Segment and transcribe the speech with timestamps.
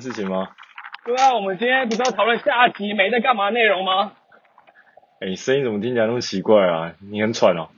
[0.00, 0.48] 论事情吗？
[1.04, 4.12] 对啊，我们今天不是要讨论下集没在干嘛内容吗？
[5.20, 6.94] 哎，你声音怎么听起来那么奇怪啊？
[7.10, 7.68] 你很喘哦。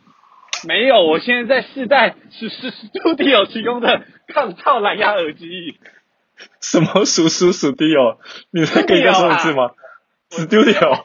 [0.66, 5.79] 没有，我现在在试戴是是 Studio 提供的抗噪蓝牙耳机。
[6.61, 8.19] 什么鼠鼠 Studio？
[8.52, 9.70] 你再可以再说一次吗
[10.30, 11.04] ？Studio。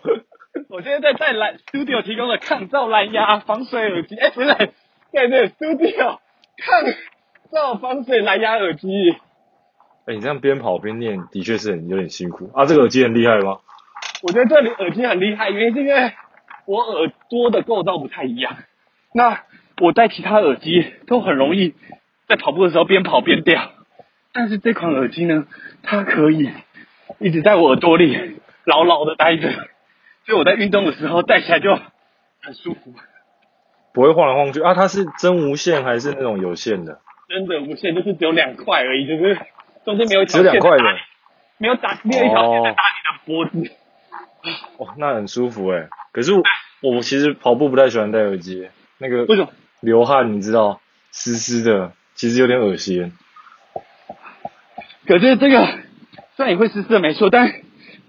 [0.69, 4.15] 我现在在戴蓝 Studio 提供的抗噪蓝牙防水耳机。
[4.15, 4.53] 哎，不是，
[5.11, 6.19] 对对，Studio
[6.57, 6.83] 抗
[7.51, 9.15] 噪防水蓝牙耳机。
[10.07, 12.65] 哎，你这样边跑边念，的确是很有点辛苦啊。
[12.65, 13.59] 这个耳机很厉害吗？
[14.23, 16.13] 我觉得这里耳机很厉害，原因是因为
[16.65, 18.55] 我耳朵的构造不太一样。
[19.13, 19.43] 那
[19.81, 21.75] 我戴其他耳机都很容易
[22.27, 23.71] 在跑步的时候边跑边掉，
[24.31, 25.45] 但是这款耳机呢，
[25.83, 26.51] 它可以
[27.19, 29.51] 一直在我耳朵里牢牢的待着，
[30.25, 32.93] 所以我在运动的时候戴起来就很舒服，
[33.93, 34.73] 不会晃来晃去啊。
[34.73, 37.01] 它是真无线还是那种有线的？
[37.27, 39.37] 真的无线，就是只有两块而已，就是
[39.87, 40.83] 中间没有只有两块的，
[41.57, 43.71] 没有打没有一条线在打你的脖子。
[44.75, 45.87] 哦，那很舒服哎。
[46.11, 46.43] 可是我，
[46.81, 48.67] 我其实跑步不太喜欢戴耳机。
[48.97, 49.49] 那个为什么
[49.79, 50.33] 流汗？
[50.33, 50.81] 你知道，
[51.13, 53.13] 湿湿的，其实有点恶心。
[55.07, 55.65] 可是这个
[56.35, 57.53] 虽然也会湿湿的没错，但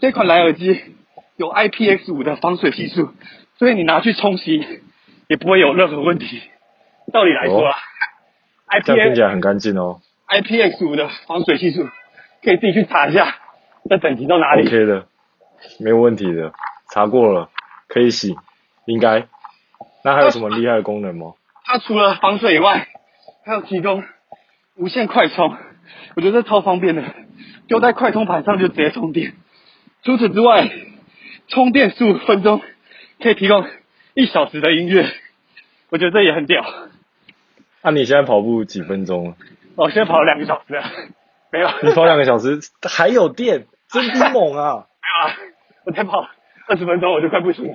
[0.01, 0.97] 这款蓝耳机
[1.37, 3.15] 有 IPX5 的防水系数，
[3.56, 4.83] 所以你拿去冲洗
[5.29, 6.43] 也不会有任何问题。
[7.12, 10.01] 道理来说啊，哦，IPX，这样听起来很干净哦。
[10.29, 11.89] IPX5 的防水系数
[12.43, 13.37] 可以自己去查一下，
[13.89, 15.07] 这等级到哪里？OK 的，
[15.81, 16.53] 没有问题的，
[16.93, 17.51] 查过了，
[17.89, 18.37] 可以洗，
[18.87, 19.27] 应该。
[20.05, 21.33] 那还有什么厉害的功能吗？
[21.65, 22.89] 它除了防水以外，
[23.45, 24.05] 还有提供
[24.77, 25.56] 无线快充，
[26.15, 27.03] 我觉得这超方便的，
[27.67, 29.34] 丢在快充盘上就直接充电。
[30.03, 30.71] 除此之外，
[31.49, 32.61] 充电十五分钟
[33.21, 33.67] 可以提供
[34.15, 35.06] 一小时的音乐，
[35.89, 36.62] 我觉得这也很屌。
[37.83, 39.37] 那、啊、你现在跑步几分钟了？
[39.78, 40.83] 我现在跑了两个小时了，
[41.53, 41.69] 没有。
[41.83, 44.87] 你跑两个小时还有电，真猛啊！
[45.00, 45.37] 没有啊，
[45.87, 46.27] 我才跑
[46.66, 47.75] 二十分钟我就快不行了。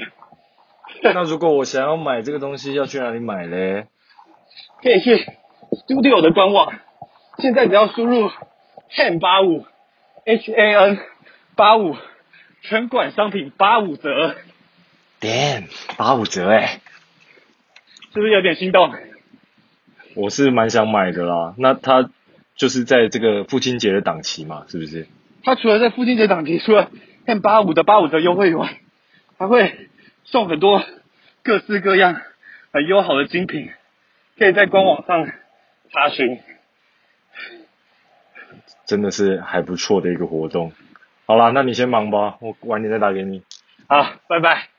[1.01, 3.87] 那如果我想要买这个东西，要去哪里买嘞？
[4.81, 5.15] 可以去
[5.87, 6.73] Studio 的官网，
[7.37, 8.29] 现在只要输入
[8.91, 9.65] HAN 八五
[10.25, 10.99] H A N
[11.55, 11.95] 八五，
[12.63, 14.35] 全馆商品八五折。
[15.21, 16.81] Damn，八五折哎，
[18.13, 18.93] 是不是有点心动？
[20.15, 21.53] 我是蛮想买的啦。
[21.57, 22.09] 那它
[22.55, 25.07] 就是在这个父亲节的档期嘛，是不是？
[25.43, 26.91] 它除了在父亲节档期，除了
[27.25, 28.79] HAN 八五的八五折优惠以外，
[29.37, 29.89] 还会。
[30.25, 30.81] 送很多
[31.43, 32.21] 各式各样
[32.71, 33.69] 很优好的精品，
[34.37, 35.29] 可以在官网上
[35.91, 36.39] 查询。
[38.85, 40.71] 真的是还不错的一个活动。
[41.25, 43.43] 好啦，那你先忙吧，我晚点再打给你。
[43.87, 44.72] 好，拜拜。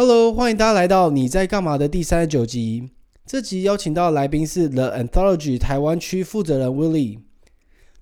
[0.00, 2.88] Hello，欢迎大家来到你在干嘛的第三十九集。
[3.26, 7.18] 这集邀请到的来宾是 The Anthology 台湾区负责人 Willie。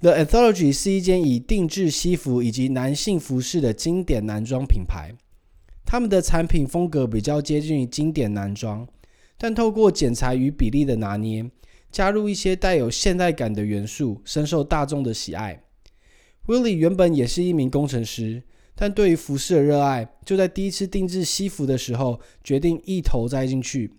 [0.00, 5.14] The Anthology 是一间以定制西服以及男性服饰的经典男装品牌。
[5.86, 8.86] 他们的产品风格比较接近于经典男装，
[9.38, 11.50] 但透过剪裁与比例的拿捏，
[11.90, 15.62] 加入一些带有现代感的元素，深受大众的喜爱。
[16.44, 18.42] Willie 原本也是一名工程师，
[18.76, 23.90] 但对于服饰的热爱，就在第一次定制西服的时候，决定一头栽进去。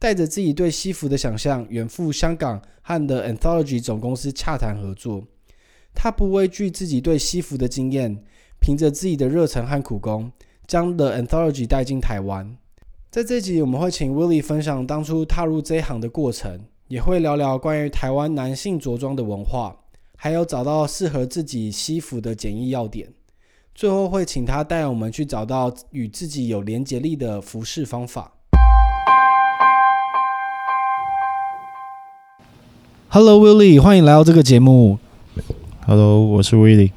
[0.00, 5.24] 带着自己对西服的想象，远赴香港和 The Anthology 总公司洽谈合作。
[5.94, 8.24] 他不畏惧自己对西服的经验，
[8.58, 10.32] 凭着自己的热忱和苦功，
[10.66, 12.56] 将 The Anthology 带进台湾。
[13.10, 19.84] 在这集，我们会请 Willie 分享当初踏入这一行的过程，也会聊聊关于台湾男性着装的文化，
[20.16, 23.13] 还有找到适合自己西服的简易要点。
[23.76, 28.30] 最后会请他带我们去找到与自己有连结力的服饰方法。
[33.08, 35.00] Hello Willy，欢迎来到这个节目。
[35.88, 36.92] Hello，我是 Willy，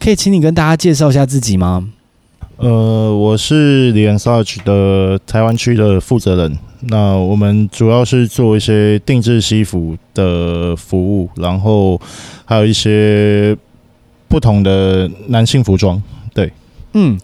[0.00, 1.88] 可以请你跟大家介绍一下自己吗？
[2.56, 6.58] 呃，我是 The Anthology 的台湾区的负责人。
[6.80, 12.00] 那我们主要是做一些定制西服的服务，然后
[12.44, 13.56] 还有一些
[14.28, 16.02] 不同的男性服装。
[16.32, 16.52] 对，
[16.92, 17.18] 嗯。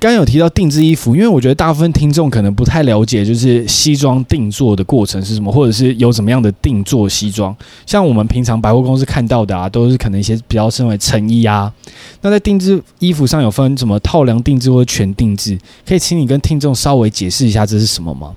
[0.00, 7.56] 刚刚有提到定制衣服，因为我觉得大部分听众可能不太了解，就是西装定做的过程是什么，或者是有怎么样的定做西装。
[7.86, 11.72] 像我们平常百货公司看到的啊，都是可能一些比较称为成衣啊。
[12.20, 15.56] 那在定制衣服上有分什么套量定制或者全定制，
[15.86, 18.32] 可以请你跟听众稍微解释一下这是什么吗？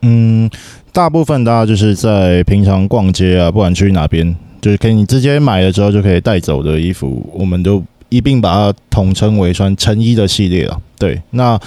[0.00, 0.48] 嗯，
[0.94, 4.34] 大部分大家就是在平常逛街啊，不管去哪边，
[4.66, 7.80] 就是可以你直接买了之后就可以带走的衣服，我们都。
[8.08, 10.80] 一并把它统称为算成衣的系列了。
[10.96, 11.58] 对，那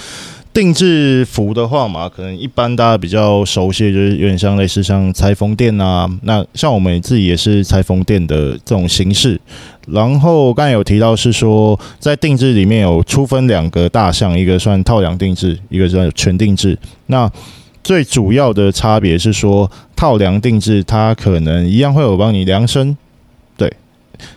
[0.54, 6.10] 定制服的话嘛，可能一般大家比较熟悉，就是有点像类似像裁缝店啊。
[6.24, 9.40] 那像我们自己也是裁缝店的这种形式。
[9.88, 16.80] 然后刚才有提到是说，在定制里面有粗分两个大项，一个算套量定制，一个算全定制。
[17.07, 17.30] 那
[17.84, 19.69] 最主要的差别是说，
[20.00, 22.96] 套量定制它可能一样会有帮你量身，
[23.57, 23.69] 对，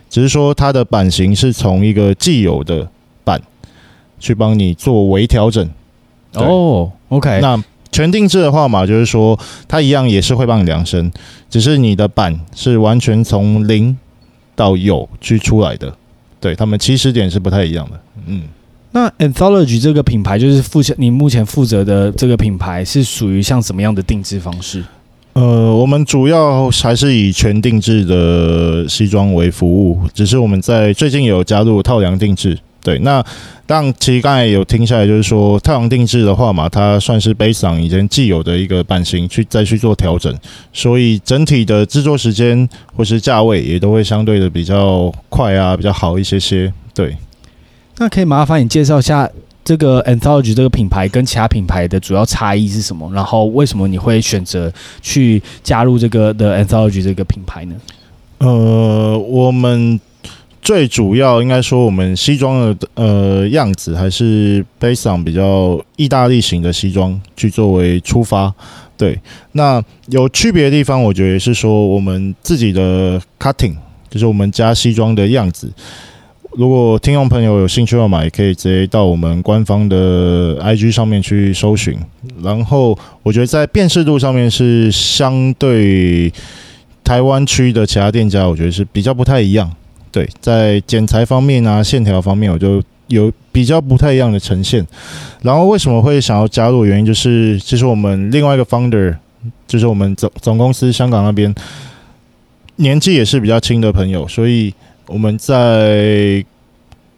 [0.09, 2.89] 只是说它的版型是从一个既有的
[3.23, 3.41] 版
[4.19, 5.65] 去帮你做微调整。
[6.33, 7.39] 哦、oh，OK。
[7.41, 7.63] 那
[7.93, 11.09] 全定制的话嘛，就是说它一样也是会帮你量身，
[11.49, 13.97] 只是你的版是完全从零
[14.57, 15.95] 到有去出来的，
[16.41, 17.97] 对，他们起始点是不太一样的。
[18.25, 18.43] 嗯，
[18.91, 24.83] 那 Anthology 这个品牌就是负责你目前负责的这个品牌是属于像什么样的定制方式？
[25.33, 32.57] 呃，我们主要还是以全定制的西装为服务，只是我们在最近有加入套量定制。
[32.83, 33.23] 对，那
[33.65, 40.37] 但其实刚才有听下来，就是说套量定制的话嘛，它算是 based on 以前既有的一个版型去再去做调整，
[40.73, 46.71] 所以整体的制作时间或是价位也都会相对的比较快啊，比较好一些些。
[46.93, 47.15] 对，
[47.97, 49.29] 那可以麻烦你介绍一下
[49.63, 53.11] 这个 Anthology 这个品牌跟其他品牌的主要差异是什么？
[53.13, 54.71] 然后为什么你会选择
[55.01, 57.75] 去加入这个 The Anthology 这个品牌呢？
[58.39, 59.99] 呃，我们。
[60.61, 68.53] 最主要应该说，我们西装的呃样子还是 based on 比较意大利型的西装去作为出发。
[68.95, 69.19] 对，
[69.51, 73.75] 那有区别的地方，我觉得也是说我们自己的 cutting，
[74.09, 75.69] 就是我们家西装的样子。
[76.55, 81.97] 如果听众朋友有兴趣要买，可以直接到我们官方的 IG 上面去搜寻。
[82.43, 86.31] 然后我觉得在辨识度上面是相对
[87.03, 89.71] 台湾区的其他店家，我觉得是比较不太一样。
[90.11, 94.85] 对，在剪裁方面啊，线条方面，我就有比较不太一样的呈现。
[95.41, 96.85] 然后为什么会想要加入？
[96.85, 99.15] 原因就是，其实我们另外一个 founder，
[99.65, 101.53] 就是我们总总公司香港那边，
[102.75, 104.71] 年纪也是比较轻的朋友，所以
[105.07, 106.43] 我们在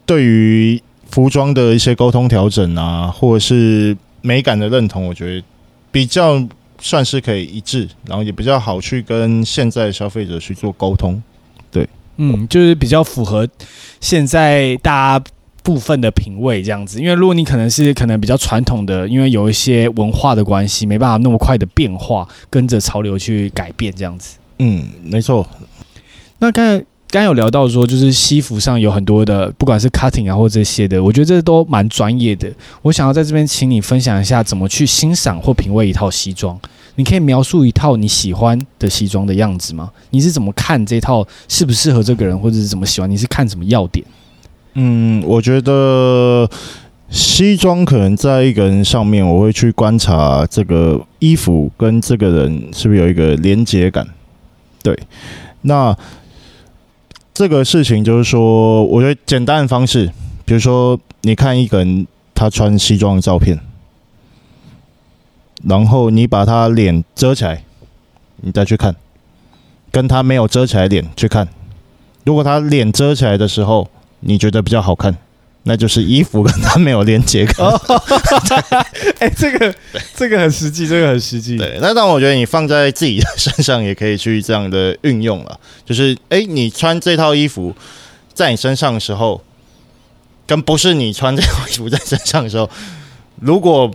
[0.06, 5.46] 对于服装的一些沟通调整啊，或者是美感的认同，我觉得
[5.92, 6.44] 比较
[6.80, 11.22] 算是可以一致，然后也比较好去跟现在消费者去做沟通。
[11.72, 11.88] 对
[12.18, 13.48] 嗯，就是比较符合
[14.02, 15.26] 现在大家
[15.64, 24.38] 部分的品味这样子，因为如果你可能是可能比较传统的，因为有一些文化的关系，没办法那么快的变化，跟着潮流去改变这样子。
[24.60, 25.48] 嗯，没错。
[26.40, 32.52] 那刚才刚有聊到说，就是西服上有很多的，不管是 cutting 啊或这些的，我觉得这都蛮专业的。
[32.82, 36.60] 我想要在这边请你分享一下，怎么去欣赏或品味一套西装。
[36.98, 39.92] 你可以描述一套你喜欢的西装的样子吗？
[40.12, 43.10] 你是怎么看这套适不适合这个人，或者是怎么喜欢？
[43.10, 44.06] 你是看什么要点？
[44.74, 46.50] 嗯，我觉得
[47.10, 54.06] 西装可能在一个人上面，我会去观察这个衣服跟这个人是不是有一个连结感。
[54.82, 54.98] 对，
[55.62, 55.96] 那
[57.36, 60.10] 这个事情就是说，我觉得简单的方式，
[60.46, 63.60] 比如说你看一个人他穿西装的照片。
[65.68, 67.64] 然后你把他脸遮起来，
[68.38, 68.96] 你再去看，
[69.92, 71.50] 跟他没有遮起来脸去看。
[72.24, 73.90] 如果他脸遮起来的时候，
[74.22, 75.18] 你觉得比较好看，
[75.68, 77.68] 那就是衣服跟它没有连接感。
[79.20, 79.74] 哎，这个
[80.16, 81.58] 这个很实际，这个很实际。
[81.58, 85.60] 对，那但我觉得你放在自己的身上也可以去这样的运用了。
[85.84, 87.76] 就是哎，你穿这套衣服
[88.34, 89.42] 在你身上的时候，
[90.46, 92.70] 跟不是你穿这套衣服在身上的时候，
[93.42, 93.92] 如果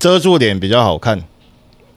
[0.00, 1.22] 遮住脸比较好看，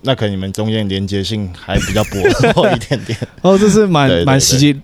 [0.01, 2.19] 那可能你们中间连接性还比较薄
[2.53, 3.17] 弱一点点。
[3.41, 4.79] 哦，这是蛮蛮实际、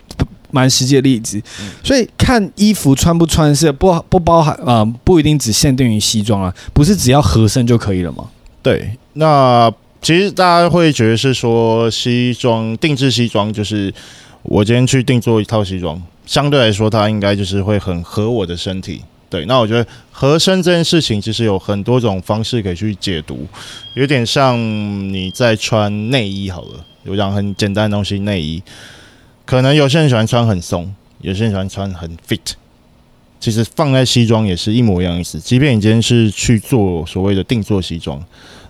[0.52, 1.42] 蛮实际的例子。
[1.60, 8.26] 嗯、所以看衣服穿不穿是不不包含啊、呃，不一定只限定于西装啊，不是只要合身就可以了吗？
[8.62, 13.94] 对，那其实大家会觉得是说西装定制西装，就是
[14.44, 19.02] 我今天去定做一套西装，相对来说它应该就是会很合我的身体。
[19.30, 23.48] 对，那我觉得合身这件事情其实有很多种方式可以去解读，
[23.96, 28.62] 有点像你在穿内衣好了，有这样很简单的东西，内衣，
[29.52, 32.54] 可能有些人喜欢穿很松，有些人喜欢穿很 fit，
[33.38, 35.42] 其实放在西装也是一模一样意思。
[35.42, 38.24] 即便你今天是去做所谓的定做西装，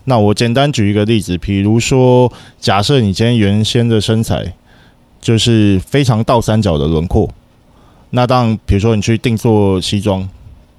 [0.06, 4.56] 那我简单举一个例子，比如说，假设你今天原先的身材
[5.22, 7.30] 就是非常倒三角的轮廓，
[8.10, 10.28] 那当比如说你去定做西装。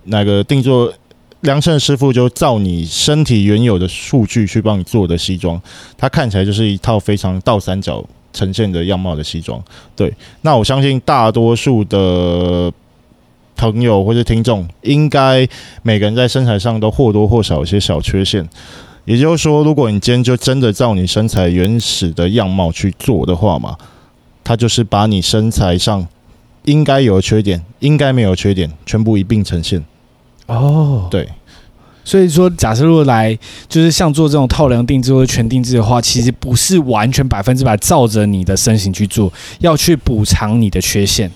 [0.07, 0.93] 那个定做
[1.43, 5.63] 量身师傅就照你身体原有的数据去帮你做的西装，
[5.97, 9.63] 它看起来就是一套非常倒三角呈现的样貌的西装。
[9.95, 12.73] 对，那我相信大多数的
[13.57, 15.47] 朋友或者听众，应该
[15.83, 18.49] 每个人在身材上都或多或少有些小缺陷。
[19.05, 23.77] 也就是说，如果你今天就真的照你身材原始的样貌去做的话嘛，
[24.45, 26.07] 它就是把你身材上
[26.65, 29.85] 应该有的缺点、应该没有缺点，全部一并呈现。
[30.47, 31.29] 哦，对。
[32.05, 41.31] 所以说，假设如果来就是像做这种套量定制或者全定制的话，其实不是完全百分之百照着你的身形去做，要去补偿你的缺陷。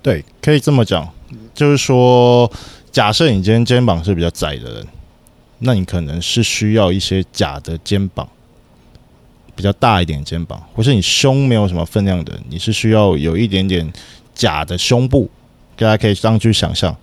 [0.00, 1.08] 对，可以这么讲，
[1.54, 2.50] 就是说，
[2.90, 4.86] 假设你今天肩膀是比较窄的人，
[5.58, 8.28] 那你可能是需要一些假的肩膀，
[9.56, 13.92] 比较大一点肩膀，或是你胸没有什么分量的，你是需要有一点点
[14.34, 15.28] 假的胸部，
[15.76, 16.96] 大家可以这样去想象，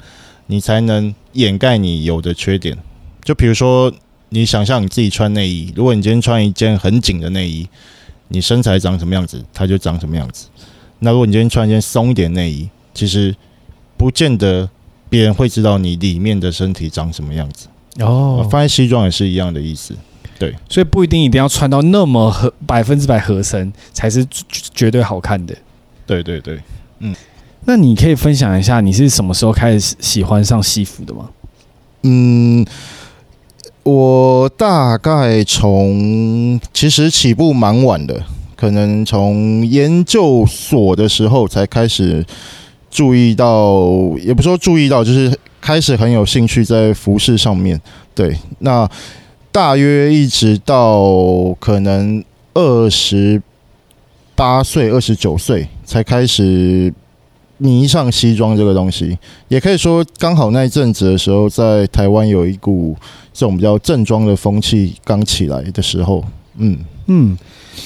[0.47, 2.77] 你才能掩盖你有的缺点。
[3.23, 3.91] 就比如说，
[4.29, 7.67] 你想象你自己穿内衣，如果你今天穿一件很紧的内衣，
[8.29, 10.47] 你身材长什么样子，它就长什么样子。
[10.99, 13.35] 那如果你今天穿一件松一点内衣，其实
[13.97, 14.69] 不见得
[15.09, 17.67] 别人会知道你里面的身体长什么样子。
[17.99, 19.95] 哦，放在西装也是一样的意思。
[20.38, 24.25] 对，所以不一定一定要穿到那么合百分之百合身才是
[24.73, 25.55] 绝对好看的。
[26.05, 26.59] 对对对，
[26.99, 27.15] 嗯。
[27.65, 31.29] 那你可以分享一下你是什么时候开始喜欢上西服的吗？
[32.03, 32.65] 嗯。
[33.83, 38.24] 我大概从其实起步蛮晚的，
[38.55, 42.24] 可能从研究所的时候才开始
[42.91, 43.89] 注意到，
[44.21, 47.79] 也不说注意到，就是开始很有兴趣在服饰上面。
[48.13, 48.88] 对，那
[49.51, 53.41] 大约一直到可能二十
[54.36, 56.93] 八岁、二十九岁才开始
[57.60, 59.16] 迷上西装这个东西，
[59.48, 62.98] 也可以说刚好那一阵子的时候，在台湾有一股。
[63.32, 66.22] 这种比较正装的风气刚起来的时候，
[66.60, 67.36] 嗯嗯，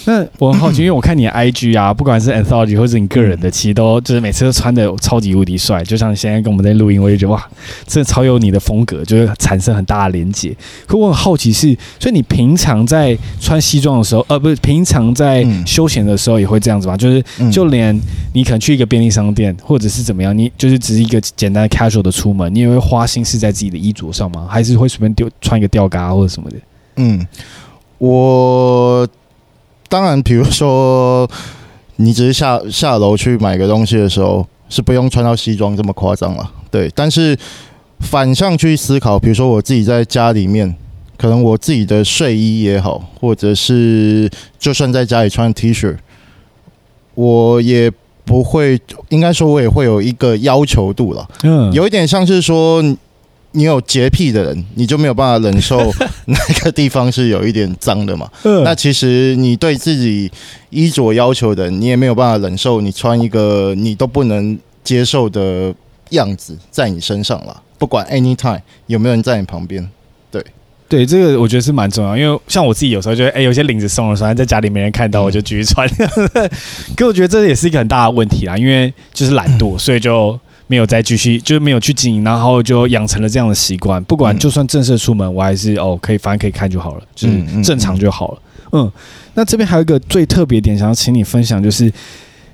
[0.06, 7.48] 那我很好奇，因为我看你的 IG 啊， 不管是 Anthology 或者你个人的，其实都就是每次都穿的超级无敌帅，就像现在跟我们在录音，我就觉得哇，
[7.88, 10.54] 真的超有你的风格，就是产生很大的连接。
[10.86, 16.98] 可我很好奇是，所以你平常在穿西装的时候，呃，不是平常在休闲的时候也会这样子吗？
[16.98, 17.98] 就是就连
[18.34, 24.48] 你可能去一个便利商店或者是怎么样，你就是只是一个简单的 casual 的出门，你也会花心思在自己的衣着上吗？
[24.50, 26.58] 还是会随便丢穿一个吊嘎或者什么的？
[26.98, 27.26] 嗯。
[28.06, 29.08] 我
[29.88, 31.26] 当然，比如说，
[31.96, 36.92] 你只是下下楼去买个东西的时候，是不用穿到西装这么夸张了，对。
[36.94, 37.38] 但是
[38.02, 40.76] 反向去思考，比如说我自己在家里面，
[41.16, 44.30] 可能我自己的睡衣也好，或者是
[44.60, 45.96] 就算在家里穿 T 恤，
[47.16, 47.90] 我也
[48.26, 51.26] 不会，应该说我也会有一个要求度了。
[51.44, 52.84] 嗯，有一点像是说。
[53.56, 55.78] 你有洁癖的人，你就没有办法忍受
[56.26, 58.28] 哪个地方是有一点脏的嘛？
[58.64, 60.32] 那其实你对自己
[60.72, 65.74] 衣着要求的，你也没有办法忍受你穿一个你都不能接受的
[66.10, 67.62] 样子在你身上了。
[67.78, 69.88] 不管 anytime 有没有人在你旁边，
[70.32, 70.44] 对
[70.90, 72.18] 对，这个我觉得是蛮重要。
[72.18, 75.88] 因为像我自己有时候觉得，哎，有些领子松了，虽然在家里没人看到，我就继续穿。
[76.98, 80.40] 可我觉得这也是一个很大的问题啦，因为就是懒惰，所以就。
[80.74, 84.04] 没有再继续，就是没有去经营，然后就养成了这样的习惯。
[84.06, 88.42] 不管就算正式出门，我还是哦，可以，反正可以看就好了，就是正常就好了。
[88.72, 88.92] 嗯，
[89.36, 91.94] 那这边还有一个最特别点，想要请你分享，就是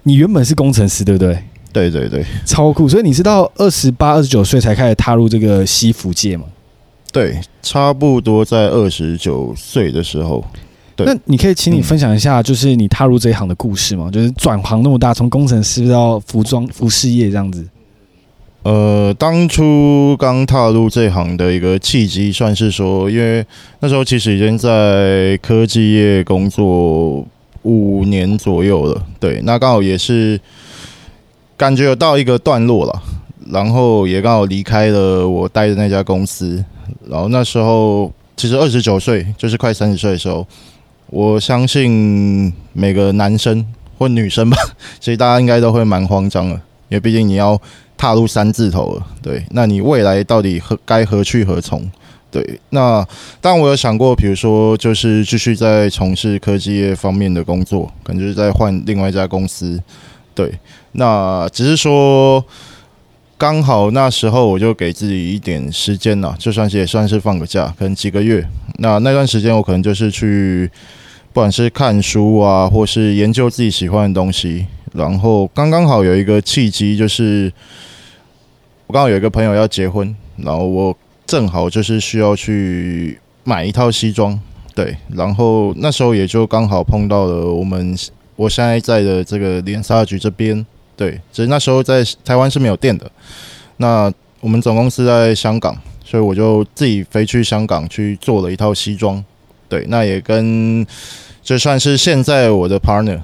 [0.03, 1.41] 你原本是工程师，对不对？
[1.71, 2.89] 对对对，超酷。
[2.89, 6.43] 所以你是到二十八、二十九岁才开始踏入这个西服界吗？
[7.13, 10.43] 对，差不多在二十九岁的时候。
[10.97, 14.09] 对，那你可以请你分享一下，就是你踏入这一行的故事吗？
[14.11, 17.65] 就是转行那么大，从工程师到服装服饰业这样子。
[18.63, 23.43] 呃，当初刚踏入这行的一个契机，算是说，因为
[23.79, 27.25] 那时候其实已经在科技业工作
[27.61, 30.39] 五年左右了，对，那刚好也是
[31.55, 33.01] 感觉有到一个段落了，
[33.49, 36.63] 然后也刚好离开了我待的那家公司，
[37.07, 40.45] 然后那时候其实二十九岁，就是快三十岁的时候，
[41.07, 43.65] 我相信每个男生
[43.97, 44.57] 或女生吧，
[44.99, 46.55] 其实大家应该都会蛮慌张的，
[46.89, 47.59] 因为毕竟你要。
[47.99, 51.83] 踏入三字头了，对，那你未来到底何该何去何从？
[52.31, 53.05] 对，那
[53.41, 59.77] 当我有想过，比如说就是继续在从事科技业方面的工作，可能就是在换另外一家公司，
[60.33, 60.49] 对，
[60.93, 62.41] 那只是说
[63.37, 70.71] 刚好那时候我就给自己一点时间了，就算是也算是放个假，可能几个月，那那段时间我可能就是去
[71.33, 77.51] 不管是看书啊，或是研究自己喜欢的东西，然后刚刚好有一个契机就是。
[78.89, 84.37] 我刚好有一个朋友要结婚，然后我正好就是需要去买一套西装，
[84.73, 87.95] 对，然后那时候也就刚好碰到了我们
[88.35, 90.65] 我现在在的这个联沙&局这边，
[90.97, 93.11] 对，只是那时候在台湾是没有店的，
[93.77, 99.23] 那我们总公司在香港，所以我就自己飞去香港去做了一套西装。
[99.67, 100.83] 对，那也跟
[101.43, 103.21] 就算是现在我的 partner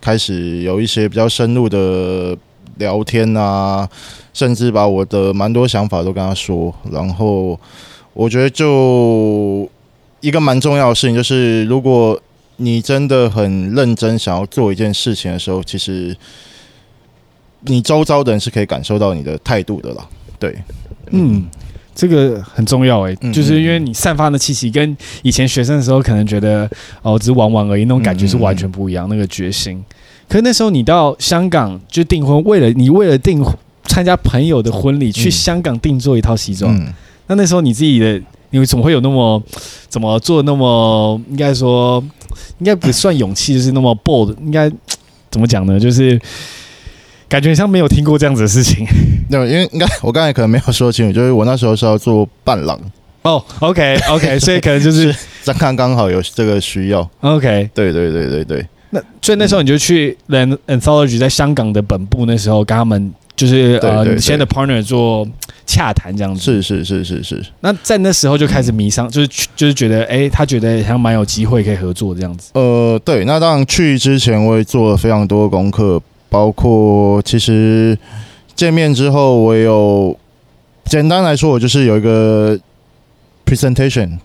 [0.00, 2.34] 开始有一些比较深入的
[2.76, 3.88] 聊天啊，
[4.32, 6.74] 甚至把我的蛮多想法都跟他说。
[6.90, 7.58] 然后
[8.12, 9.68] 我觉得就
[10.20, 12.20] 一个蛮重要的事情，就是如果
[12.56, 16.16] 你真的很认真想要做一件事情的时候，其实
[17.60, 20.06] 你周遭的人是可以感受到你的态度的啦。
[20.38, 20.56] 对，
[21.10, 21.46] 嗯。
[21.98, 29.08] 这个很重要诶、欸，就是因为你散发的气息跟以前学生的时候可能觉得哦，只是玩玩而已，那种感觉是完全不一样。
[29.08, 29.82] 那个决心，
[30.28, 33.44] 可是那时候你到香港就订婚，为了你为了订
[33.84, 36.74] 参加朋友的婚礼，去香港定做一套西装。
[37.26, 39.42] 那那时候你自己的，你怎么会有那么
[39.88, 42.02] 怎么做那么应该说
[42.58, 44.70] 应该不算勇气，就是那么 bold，应该
[45.30, 45.78] 怎么讲呢？
[45.78, 46.20] 就是。
[47.28, 48.86] 感觉像没有听过这样子的事情。
[49.28, 52.80] 对，因为应该我刚才可能没有说清楚，就是我那时候是要做伴郎。
[53.22, 55.12] 哦，OK OK， 所以可能就是
[55.44, 57.00] 刚刚刚好有这个需要。
[57.22, 58.64] OK，对对对对对。
[58.90, 65.26] 那所以那时候你就去 Anthology 在香港的本部，那时候跟他们就是呃你现在的 partner 做
[65.66, 66.40] 洽谈这样子。
[66.40, 67.44] 是是是是是。
[67.60, 72.50] 那在那时候就开始迷上，就是就是觉得哎，他觉得好像蛮有机会可以合作这样子。
[72.54, 76.02] 呃，对，那当然去之前我也做了非常多的功课。
[76.28, 77.96] 包括其实
[78.56, 80.14] 见面之后，我有
[80.84, 82.58] 简单来说，我就是有一个
[83.46, 84.18] presentation，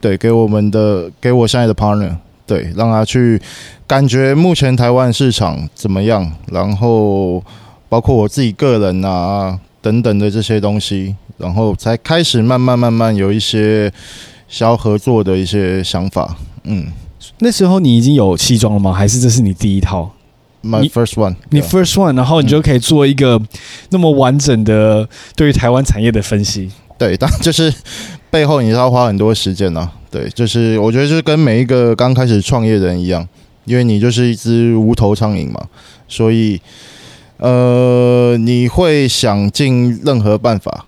[0.00, 2.16] 对，给我们的给我现在的 partner，
[2.52, 3.40] 对，让他去
[3.86, 7.42] 感觉目前台湾市场怎么样，然后
[7.88, 13.90] 包括我自己个人啊等等的这些东西，然后才开始慢慢慢慢有一些
[14.50, 16.36] 想要合作的一些想法。
[16.64, 16.92] 嗯，
[17.38, 18.92] 那时候你已经有西装了吗？
[18.92, 20.10] 还是这是你第一套
[20.62, 23.40] ？My first one，你 first one，然后你就可以做一个
[23.88, 26.70] 那么完整的对于台湾产业的分析。
[26.98, 27.72] 对，但就是
[28.30, 29.92] 背后你是要花很多时间呢、啊。
[30.12, 33.26] 对，就是我觉得就是跟每一个刚开始创业的人一样，
[33.64, 35.60] 因为你就是一只无头苍蝇嘛，
[36.06, 36.60] 所以
[37.38, 40.84] 呃，你会想尽任何办法，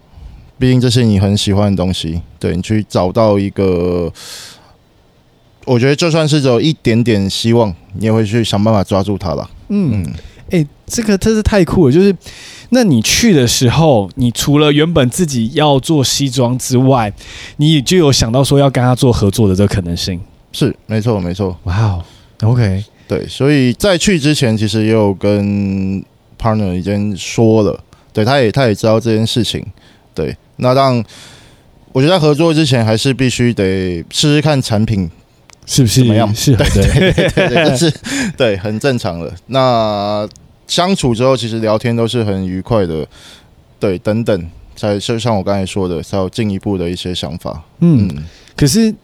[0.59, 4.13] 毕竟这是你很喜欢的东西，对，你去找到一个。
[5.67, 9.49] 我觉得就算是只有一点点希望，你也会去想办法抓住它了。
[9.69, 10.05] 嗯，
[10.51, 11.93] 哎、欸，这个真是太酷了！
[11.93, 12.15] 就是，
[12.75, 17.11] 那你去的时候，你除了原本自己要做西装之外，
[17.59, 20.21] 你就有想到说要跟他做合作的这个可能性？
[20.53, 21.57] 是，没错，没错。
[21.63, 22.05] 哇哦
[22.43, 26.05] ，OK，对，所以在去之前，其实也有跟
[26.37, 27.79] partner 已经说了，
[28.13, 29.65] 对，他也他也知道这件事情。
[30.13, 31.03] 对，那让
[31.93, 35.09] 我觉得在合作之前，还是必须得试试看产品。
[35.67, 36.35] 是不是怎么样？
[36.35, 37.93] 是对对对对，这是
[38.37, 39.33] 对很正常的。
[39.47, 40.29] 那
[40.67, 43.07] 相处之后，其实聊天都是很愉快的。
[43.79, 47.63] 对，等等，才就像我刚才说的，才有进一步的一些想法。
[47.81, 48.25] 嗯，嗯，
[48.57, 48.95] 可是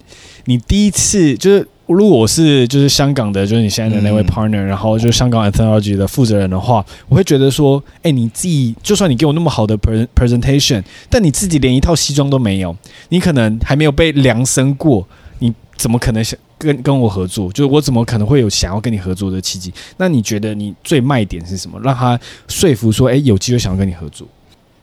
[0.47, 9.77] 你第一次就是，如果我是就是香港的，就是你现在的那位 partner，嗯，然后就是香港 Anthology 的负责人的话，我会觉得说，哎，欸，你自己就算你给我那么好的
[10.15, 12.75] presentation，但你自己连一套西装都没有，
[13.11, 15.07] 你可能还没有被量身过，
[15.41, 16.39] 你怎么可能想？
[16.61, 19.73] 跟跟我合作，就是我怎么可能会有想要跟你合作的契机？
[19.97, 21.81] 那你觉得你最卖点是什么？
[21.83, 24.29] 让他说服说，哎，有机会想要跟你合作。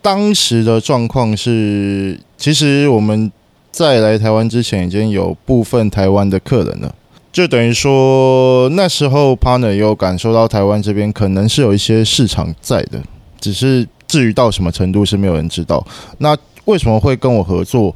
[0.02, 3.32] 当时的状况是，其实我们
[3.72, 6.96] 在来台湾之前，已经有部分台湾的客人了，
[7.32, 13.00] 就等于说那时候 partner 有感受到台湾这边可能是有一些市场在的，
[13.40, 15.86] 只是至于到什么程度是没有人知道。
[16.18, 17.96] 那为什么会跟我合作？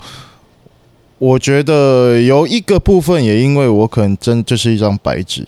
[1.22, 5.46] 我觉得有一个部分也因为我可能真就是一张白纸，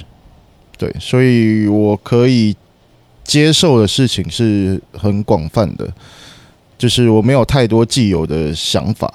[0.78, 2.56] 对，所以我可以
[3.24, 5.92] 接受的事情是很广泛的，
[6.78, 9.12] 就是我没有太多既有的想法，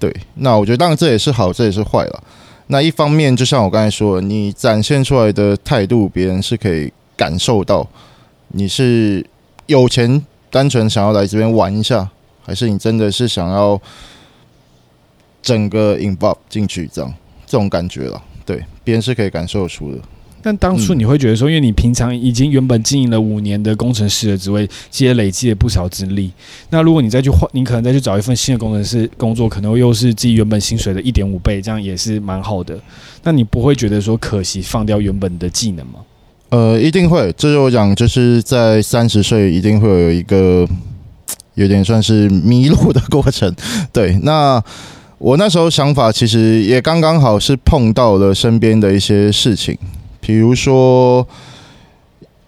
[0.00, 0.12] 对。
[0.34, 2.20] 那我觉得当然这也是好，这也是坏了。
[2.66, 7.88] 那一方面，就像我刚才说，你展现出来的态度，别人是可以感受到
[8.48, 9.24] 你是
[9.66, 12.10] 有钱，单纯想要来这边玩一下，
[12.44, 13.80] 还是你真的是想要。
[15.42, 17.14] 整个 involve 进去，这样
[17.46, 19.98] 这种感觉了，对，别人是可以感受得出的。
[20.42, 26.32] 但当初你会觉得说，因为你平常已经原本经营了五年的工程师的职位，其实累积了不少资历。
[26.70, 32.78] 那如果你再去换，你可能再去找一份新的工程师工作，可能又是自己原本薪水的一点五倍，这样也是蛮好的。
[33.22, 36.00] 那你不会觉得说可惜放掉原本的技能吗？
[36.48, 37.30] 呃，一定会。
[37.36, 40.66] 这是我讲，就是在三十岁一定会有一个
[41.52, 43.54] 有点算是迷路的过程。
[43.92, 44.64] 对，那。
[45.20, 49.76] 我那时候想法其实也刚刚好是碰到了身边的一些事情，
[50.18, 51.28] 比如说，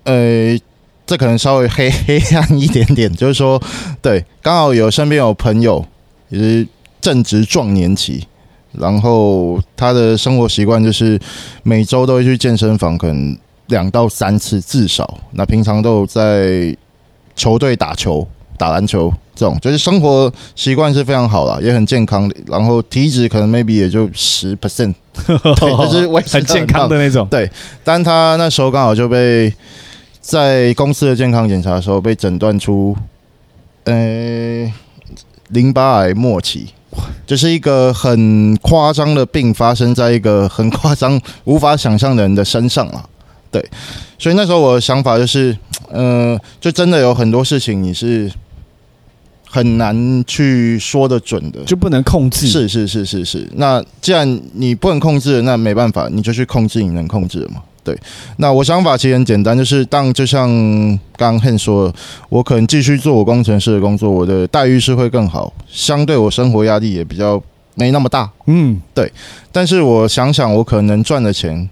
[0.05, 0.59] 呃，
[1.05, 3.63] 这可能稍微黑黑暗一点点，就是说，
[4.01, 5.85] 对，刚好有身边有朋友
[6.31, 6.67] 也是
[6.99, 8.27] 正值壮年期，
[8.73, 11.21] 然后他的生活习惯就是
[11.63, 15.19] 每周都会去健身房，可能两到三次至少。
[15.33, 16.75] 那平常都有在
[17.37, 18.27] 球队打球、
[18.63, 22.37] 打篮球，这种就是生活习惯是非常好啦，也很健康的。
[22.47, 24.95] 然后体脂可能 maybe 也就十 percent，
[25.27, 27.27] 就是维持很健康的那种。
[27.27, 27.51] 对，
[27.83, 29.53] 但他那时候刚好就被。
[30.25, 32.97] 在公司的健康检查的时候，被诊断出，
[33.83, 34.73] 呃，
[35.49, 36.69] 淋巴癌末期，
[37.27, 43.05] 这、就是一个很夸张的病，发生在一个很夸张、无法想象的人的身上啊。
[43.51, 43.61] 对，
[44.17, 45.59] 所以那时候我的想法就是，
[45.91, 48.31] 呃，就真的有很多事情你是
[49.55, 52.47] 很难去说得准的，就不能控制。
[52.47, 53.47] 是是是是是。
[53.57, 57.57] 那既然你不能控制，那没办法，你就去控制你能控制的嘛。
[57.85, 57.95] 对，
[58.39, 60.49] 那我想法其实很简单，就是当就像
[61.19, 61.95] 刚刚 Han 说的，
[62.31, 67.43] 我可能继续做我工程师的工作，我的待遇是会更好，相对我生活压力也比较
[67.75, 68.31] 没那么大。
[68.47, 69.13] 嗯，对。
[69.51, 71.69] 但是我想想，我可能赚的钱，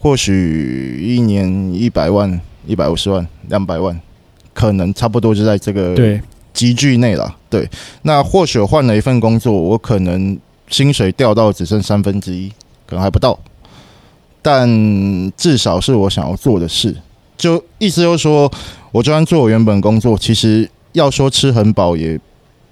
[0.00, 4.00] 或许一年一百万、一百五十万、两百万，
[4.54, 6.18] 可能差不多就在这个对
[6.58, 7.32] 级距内了。
[7.48, 7.70] 对，
[8.02, 10.36] 那或许换了一份工作，我可能
[10.68, 12.50] 薪水掉到只剩三分之一，
[12.84, 13.38] 可能还不到。
[14.42, 14.68] 但
[15.36, 16.96] 至少是我想要做的事，
[17.36, 18.50] 就意思就是说，
[18.90, 22.18] 我就算做我原本工作，其实要说吃很饱也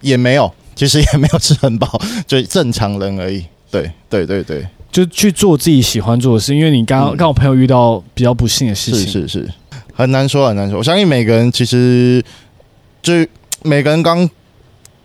[0.00, 3.44] 也没有，其实也没有吃很饱，就正常人而已。
[3.70, 6.54] 对对对对，就去做自己喜欢做的事。
[6.54, 9.52] 因为你刚刚刚我朋友遇到比较不幸的事情，是是是，
[9.94, 10.78] 很难说很难说。
[10.78, 12.24] 我相信每个人其实
[13.02, 13.12] 就
[13.66, 14.28] 每个人刚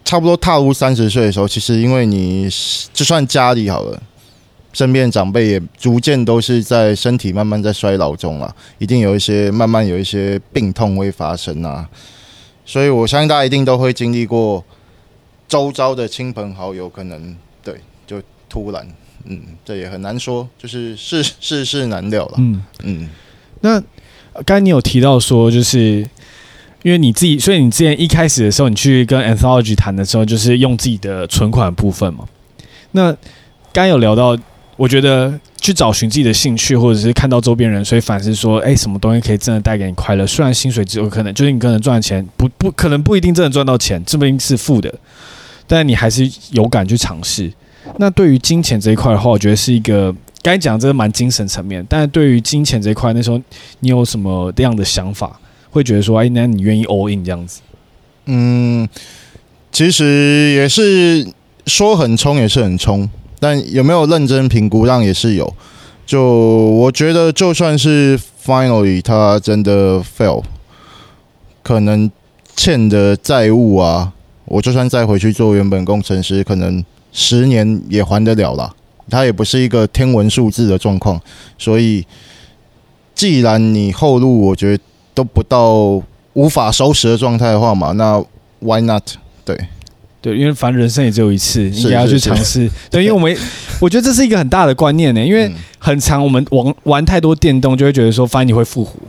[0.05, 2.47] 差不多踏入三十岁的时候，其实因为你
[2.93, 4.01] 就算家里好了。
[4.73, 11.89] 身边长辈也逐渐都是在身体慢慢在衰老中了，一定有一些慢慢有一些病痛会发生啊，
[12.65, 14.63] 所以我相信大家一定都会经历过，
[15.45, 18.87] 周遭的亲朋好友可能对就突然，
[19.25, 22.35] 嗯，这也很难说，就是世世事难料了。
[22.37, 23.09] 嗯嗯，
[23.59, 23.77] 那
[24.45, 26.07] 刚才你有提到说，就是
[26.83, 32.25] 因为你自己，所以你之前一开始的时候，你去跟 Anthology 谈的时候，就是用自己的存款部分嘛？
[32.91, 33.15] 那
[33.71, 34.37] 刚有聊到。
[34.77, 40.25] 我觉得去找寻自己的兴趣，或者是看到周边人，所以反思说，哎，什么东西可以真的带给你快乐？
[40.25, 44.91] 虽然薪水只有可能就是你可能赚钱不不可能不一定真的赚到钱，这不一定是负的，
[45.67, 47.51] 但你还是有敢去尝试。
[47.97, 51.85] 那对于金钱这一块的话，我觉得是一个该讲真的蛮精神层面。
[51.87, 53.39] 但是对于金钱这一块，那时候
[53.81, 55.39] 你有什么这样的想法？
[55.71, 57.61] 会觉得说，哎，那你愿意 all in 这样子？
[58.25, 58.87] 嗯，
[59.71, 61.27] 其实也是
[61.65, 63.09] 说很冲，也是很冲。
[63.39, 64.85] 但有没有认真评估？
[64.85, 65.51] 让也是有。
[66.05, 70.43] 就我觉得，就算是 finally 他真的 fail，
[71.63, 72.11] 可能
[72.55, 74.11] 欠的债务啊，
[74.45, 78.73] 我就算再回去做原本工程师，可能十年也还得了啦。
[79.09, 81.19] 他也不是一个天文数字的状况，
[81.57, 82.05] 所以
[83.15, 86.01] 既然你后路我觉得都不到
[86.33, 88.23] 无法收拾的状态的话嘛，那
[88.59, 89.03] why not？
[89.45, 89.57] 对。
[90.21, 92.69] 对，因为反正人生也只有一次，你也要去尝试。
[92.91, 93.35] 对，因为我们
[93.79, 98.99] 我觉得这是一个很大的观念呢，因为很长我们玩玩太多电动，就会觉得说，反正你会复活。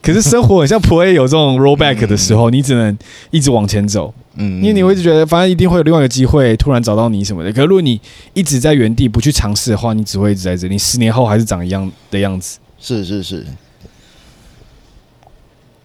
[0.00, 2.96] 可是生活很像不会有这种 rollback 的时候，你只能
[3.30, 4.14] 一直往前走。
[4.36, 7.52] 嗯，因为你会一直觉得，反正一定会有另外一个机会突然找到你什么的。
[7.52, 8.00] 可是如果你
[8.32, 12.58] 一直在原地不去尝试的话，你只会一直在这里，你十年后还是长一样的样子。
[12.80, 13.44] 是是是。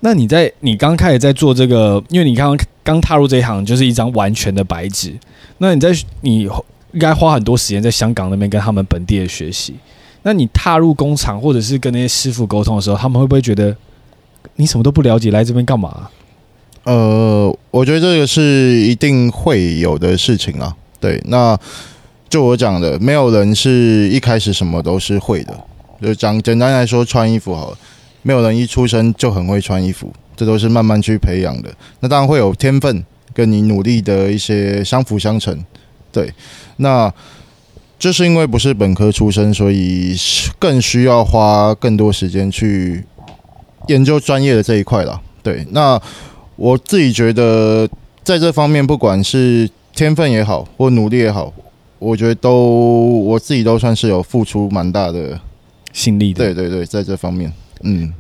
[0.06, 5.12] 那你在你刚开始在做这个，因为你刚刚刚踏入这一行，就是一张完全的白纸。
[5.58, 5.92] 那你在
[6.22, 6.42] 你
[6.92, 9.74] 应该花很多时间在香港那边跟他们本地的学习。
[10.22, 13.76] 那你踏入工厂或者是跟那些师傅沟通的时候，他们会不会觉得
[14.58, 16.08] 你什么都不了解，来这边干嘛？
[16.84, 18.42] 呃，我觉得这个是
[18.82, 20.76] 一定会有的事情啊。
[21.00, 21.58] 对，那
[22.30, 25.60] 就我讲的，没有人是一开始什么都是会的。
[26.00, 27.78] 就讲简单来说，穿衣服好了。
[28.28, 31.72] 没有人一出生就很会穿衣服，这都是慢慢去培养的。
[32.00, 35.64] 那当然会有天分，跟你努力的一些相辅相成。
[36.12, 36.34] 对，
[36.78, 37.14] 那
[38.00, 40.16] 就是因为不是本科出身，所以
[40.58, 43.04] 更需要花更多时间去
[43.90, 45.22] 研究专业的这一块了。
[45.44, 46.02] 对，那
[46.56, 47.88] 我自己觉得
[48.24, 51.54] 在这方面，不管是天分也好，或努力也好，
[52.00, 55.40] 我觉得都我自己都算是有付出蛮大的
[55.94, 56.44] 心力的。
[56.44, 57.54] 对对对，在这方面。
[57.84, 58.14] 嗯，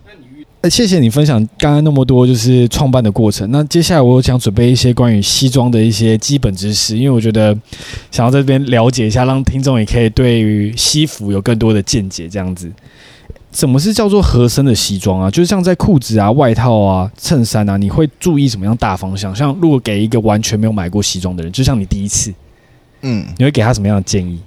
[0.61, 3.49] 那谢谢你分享刚刚那么多就是创办的过程。
[3.51, 7.55] 那接下来我想准备一些关于西装的一些基本知识，因为我觉得
[8.11, 12.27] 想要在这边了解一下，让听众也可以对于西服有更多的见解。
[12.27, 12.71] 这样子，
[13.51, 15.29] 什么是叫做合身的西装啊？
[15.29, 19.35] 就是像在裤子啊、外套啊、衬衫啊，你会注意什么样大方向？
[19.35, 22.33] 像如果给一个完全没有买过西装的人，就像你第一次，
[23.01, 24.39] 嗯，你会给他什么样的建议？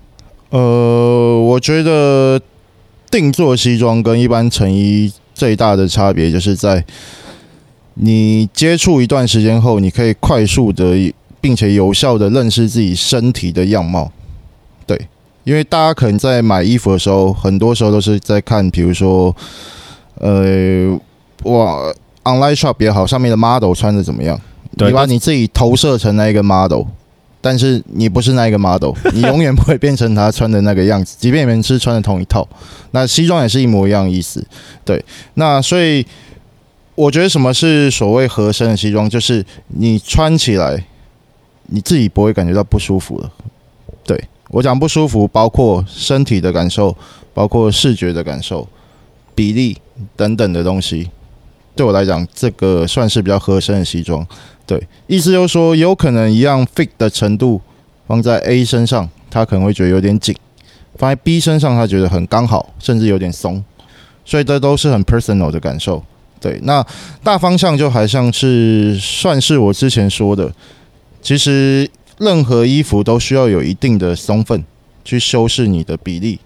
[0.51, 2.41] 呃，我觉得
[3.11, 6.85] 定做西装跟一般成衣最大的差别，就是在
[7.95, 14.11] 你接触一段时间后，你可以快速的并且有效的认识自己身体的样貌。
[14.87, 15.01] 对，
[15.45, 19.35] 因为大家可能在买衣服的时候，很多时候都是在看，比如说，
[20.17, 20.99] 呃，
[21.45, 21.93] 哇
[22.25, 24.41] ，online shop 也好，上面的 model 穿的怎么样，
[24.77, 26.85] 对，你把你自己投射成那一个 model。
[27.49, 31.17] 但是你不是那一个 model， 你永远不会变成他穿的那个样子。
[31.19, 32.47] 即便你们是穿的同一套，
[32.91, 34.47] 那西装也是一模一样的意思。
[34.85, 36.07] 对，那所以
[36.95, 40.85] 我觉得什么是所谓合身的西装，就是你穿起来
[41.69, 43.33] 你自己不会感觉到不舒服了。
[44.05, 46.95] 对，我讲不舒服，包括身体的感受，
[47.33, 48.69] 包括视觉的感受、
[49.35, 49.79] 比例
[50.15, 51.09] 等等的东西。
[51.75, 54.27] 对我来讲，这个算是比较合身的西装。
[54.69, 57.59] 对，意思就是说，有可能一样 fit 的程度
[58.07, 60.35] 放在 A 身上，他可能会觉得有点紧；
[60.97, 63.65] 放在 B 身上，他觉得很刚好，甚至有点松。
[64.27, 66.05] 所以这都是很 personal 的感受。
[66.39, 66.87] 对，那
[67.23, 70.53] 大方向就还像是算是我之前说的，
[71.23, 74.63] 其实任何衣服都需要有一定的松分
[75.03, 76.39] 去修饰你的比例。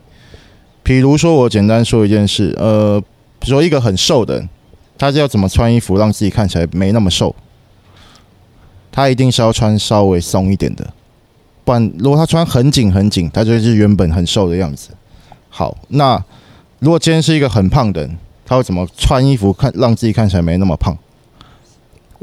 [0.84, 3.02] 比如说，我简单说一件事，呃，
[3.40, 4.48] 比如说一个很瘦的人，
[4.96, 7.34] 他是要怎么穿衣服让自己看起来没那么瘦？
[8.92, 10.86] 他一定是要穿稍微松一点的，
[11.64, 14.90] 不然如果他穿很紧很紧，他就是原本很瘦的样子。
[15.48, 16.22] 好，那
[16.78, 20.96] 如果今天是一个很胖的人，他会怎么穿衣服看让自己看起来没那么胖？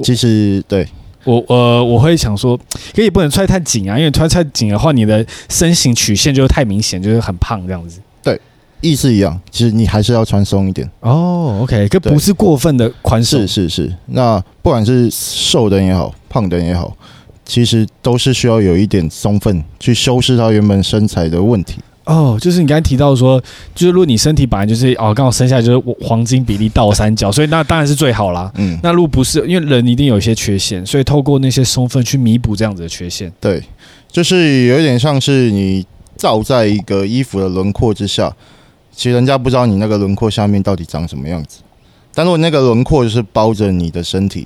[0.01, 0.87] 其实对
[1.25, 2.57] 我呃我会想说，
[2.95, 7.99] 可以不能穿太紧啊，因为穿太紧的话，你的身形曲线就会太明显，就是很胖这样子。
[8.23, 8.39] 对
[8.79, 11.55] 意思一样，其实你还是要穿松一点哦。
[11.59, 13.41] Oh, OK，这不是过分的宽松。
[13.41, 16.95] 是是是，那不管是瘦的人也好，胖的人也好，
[17.43, 21.79] 其实都是需要有一点松分去修饰他原本身材的问题。
[22.05, 23.39] 哦，oh, 就是你刚才提到说，
[23.75, 28.51] 就是如果你身体本来就是哦，刚好生下来就是黄金比例倒三角，所以那当然是最好啦。
[28.55, 33.31] 嗯，那如果不是，因为人一定有一些缺陷，所以透过那些松分去弥补这样子的缺陷。
[33.39, 33.61] 对，
[34.11, 35.85] 就是有一点像是你
[36.17, 38.33] 罩在一个衣服的轮廓之下。
[38.91, 41.59] 其实人家不知道你那个轮廓下面到底长什么样子，
[42.13, 44.45] 但如果那个轮廓就是包着你的身体，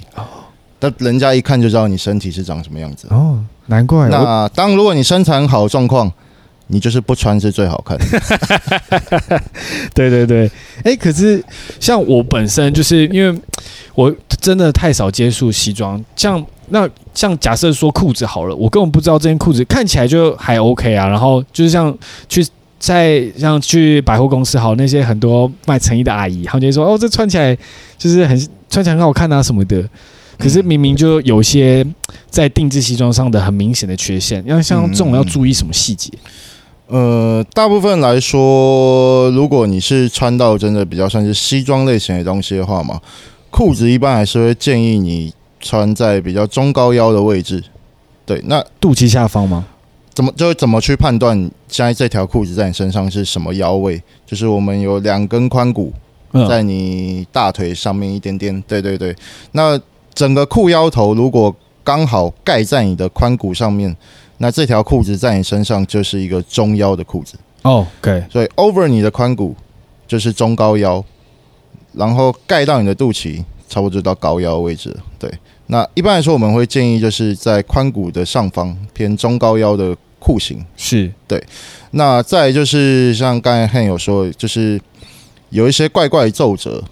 [0.84, 3.08] 但人家一看就知道你身体是长什么样子。
[3.10, 4.10] 哦，难怪。
[4.10, 6.12] 那当如果你身材很好的状况，
[6.68, 9.42] 你就是不穿是最好看的。
[9.94, 10.48] 对 对对，
[10.80, 11.42] 哎、欸，可是
[11.80, 13.42] 像我本身就是因为
[13.96, 22.46] 我真的太少接触西装，像那像假设说裤子好了，我根本不知道这件裤子看起来就还 OK 啊，然后就是像去。
[22.80, 27.58] 在像去百货公司好，那些很多卖成衣的阿姨，他们就说：“哦，这穿起来
[27.98, 28.38] 就是很
[28.70, 29.82] 穿起来很好看啊什么的。”
[30.38, 31.86] 可是明明就有些
[32.30, 36.12] 在定制西装上的很明显的缺陷，要像这种要注意什么细节？
[36.88, 43.00] 呃，大部分来说，如果你是穿到真的比较算是西装类型的东西的话嘛，
[43.50, 47.64] 裤子一般还是会建议你穿在比较中高腰的位置。
[48.26, 49.66] 对，那肚脐下方吗？
[50.14, 51.36] 怎么就怎么去判断
[51.68, 54.00] 现在这条裤子在你身上是什么腰位？
[54.26, 55.92] 就是我们有两根髋骨
[56.48, 59.16] 在你大腿上面一点点，对对对。
[59.54, 59.80] 那
[60.14, 63.96] 整个裤腰头如果刚好盖在你的髋骨上面，
[64.38, 67.36] 那这条裤子在你身上就是一个中腰的裤子。
[67.64, 68.24] 哦，OK。
[68.32, 69.56] 所以 over 你的髋骨
[70.08, 71.04] 就是中高腰，
[71.94, 74.98] 然后盖到你的肚脐，差不多就到高腰位置了。
[75.18, 75.32] 对。
[75.68, 81.42] 那一般来说，我们会建议就是在髋骨的上方偏中高腰的裤型，是对。
[81.92, 84.80] 那再就是像刚才 Han 有说，就是
[85.50, 86.84] 有一些怪怪的皱褶，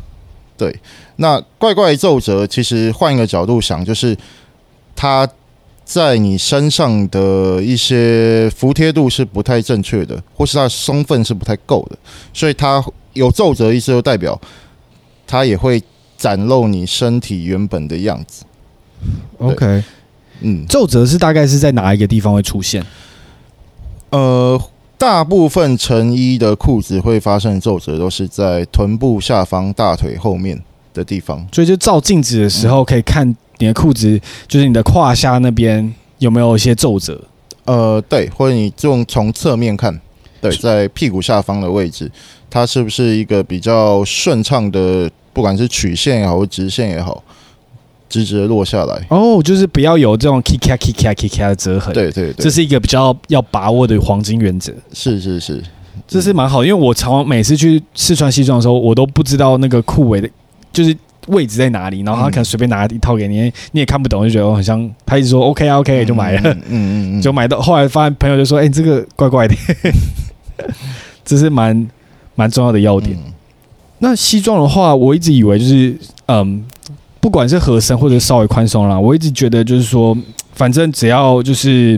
[0.62, 0.80] 对。
[1.16, 4.16] 那怪怪的皱褶，其实换一个角度想，就是
[4.96, 5.28] 它
[5.84, 11.98] 在你身上的一些服帖度是不太正确的，或是它的松分是不太够的，
[12.32, 14.40] 所以它有皱褶意思就代表
[15.26, 15.82] 它也会
[16.16, 18.46] 展露你身体原本的样子。
[19.40, 19.84] OK，
[20.42, 22.86] 嗯，皱褶是大概是在哪一个地方会出现？
[24.12, 24.62] 呃，
[25.02, 30.62] 大部分成衣的裤子会发生皱褶，都是在臀部下方、大腿后面
[30.94, 31.44] 的地方。
[31.52, 37.20] 所以就照镜子的时候，可以看你的裤子，就是你的胯下那边有没有一些皱褶？
[37.66, 40.00] 呃，对，或者你用从侧面看，
[40.40, 42.12] 对，在屁股下方的位置，
[42.48, 47.24] 它是不是一个比较顺畅的，不管是曲线也好，或直线也好。
[48.12, 51.94] 直直的落下来哦，就是不要有这种 k i k a k i k a k i k a 的折痕。
[51.94, 54.74] 对对对，这是一个比较要把握的黄金原则。
[54.94, 55.64] 是是是，
[56.08, 60.30] 这是蛮好，因为我常每次去试穿西装的时候，我都不知道那个裤尾的，
[60.74, 60.96] 就是
[61.28, 64.90] 位置在哪里，然后他可能随便拿一套给你，你也看不懂，就觉得我很像。
[65.06, 69.56] 他一直说 OK 啊 OK，就买了，嗯嗯嗯，就买到后来发现朋友就说，哎，这个怪怪的，
[71.24, 71.88] 这是蛮
[72.36, 73.18] 蛮重要的要点。
[74.00, 75.96] 那西装的话，我一直以为就是
[76.28, 76.66] 嗯，
[77.22, 80.18] 不管是合身或者稍微宽松啦，我一直觉得就是说，
[80.54, 81.98] 反正只要就是。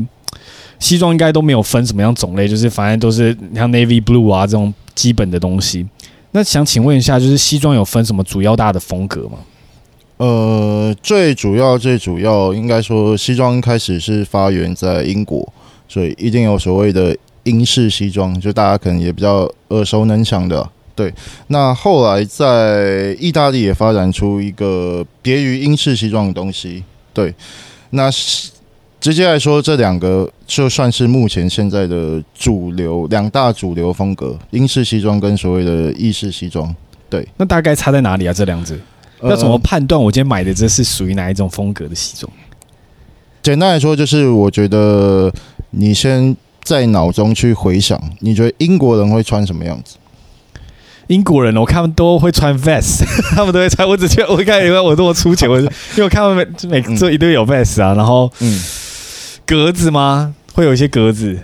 [0.80, 5.88] 西装应该都没有分什么样种类，就是反正都是像 navy blue 啊这种基本的东西。
[6.32, 9.38] 那想请问一下，就是西装有分什么主要大的风格吗？
[10.18, 15.48] 呃，最主要最主要应该说，西装开始是发源在英国，
[15.88, 20.70] 所以一定有所谓的英式西装，就大家可能也比较耳熟能详的。
[20.96, 21.14] 对，
[21.48, 26.84] 那后来在意大利也发展出一个别于英式西装的东西。
[27.14, 27.34] 对，
[27.92, 28.10] 那。
[29.04, 36.74] 直接来说，这两个就算是目前现在的主流两大主流风格：英式西装跟所谓的意式西装。
[37.10, 38.32] 对，那大概差在哪里啊？
[38.32, 38.74] 这两者
[39.24, 40.02] 要怎么判断？
[40.02, 42.32] 我今天买的这是属于哪一种风格的西装？
[43.42, 45.30] 简单来说，就是我觉得
[45.72, 49.98] 你先在脑中去回想，你觉得英国人会穿什么样子？
[51.08, 53.04] 英国人，我看他们都会穿 vest，
[53.36, 53.88] 他们都会穿。
[53.88, 58.62] 我只觉得我看以为我这么粗浅，我 因为我看他们每每做一堆有 vest 啊，然后嗯。
[59.46, 60.34] 格子吗？
[60.54, 61.38] 会有一些格子。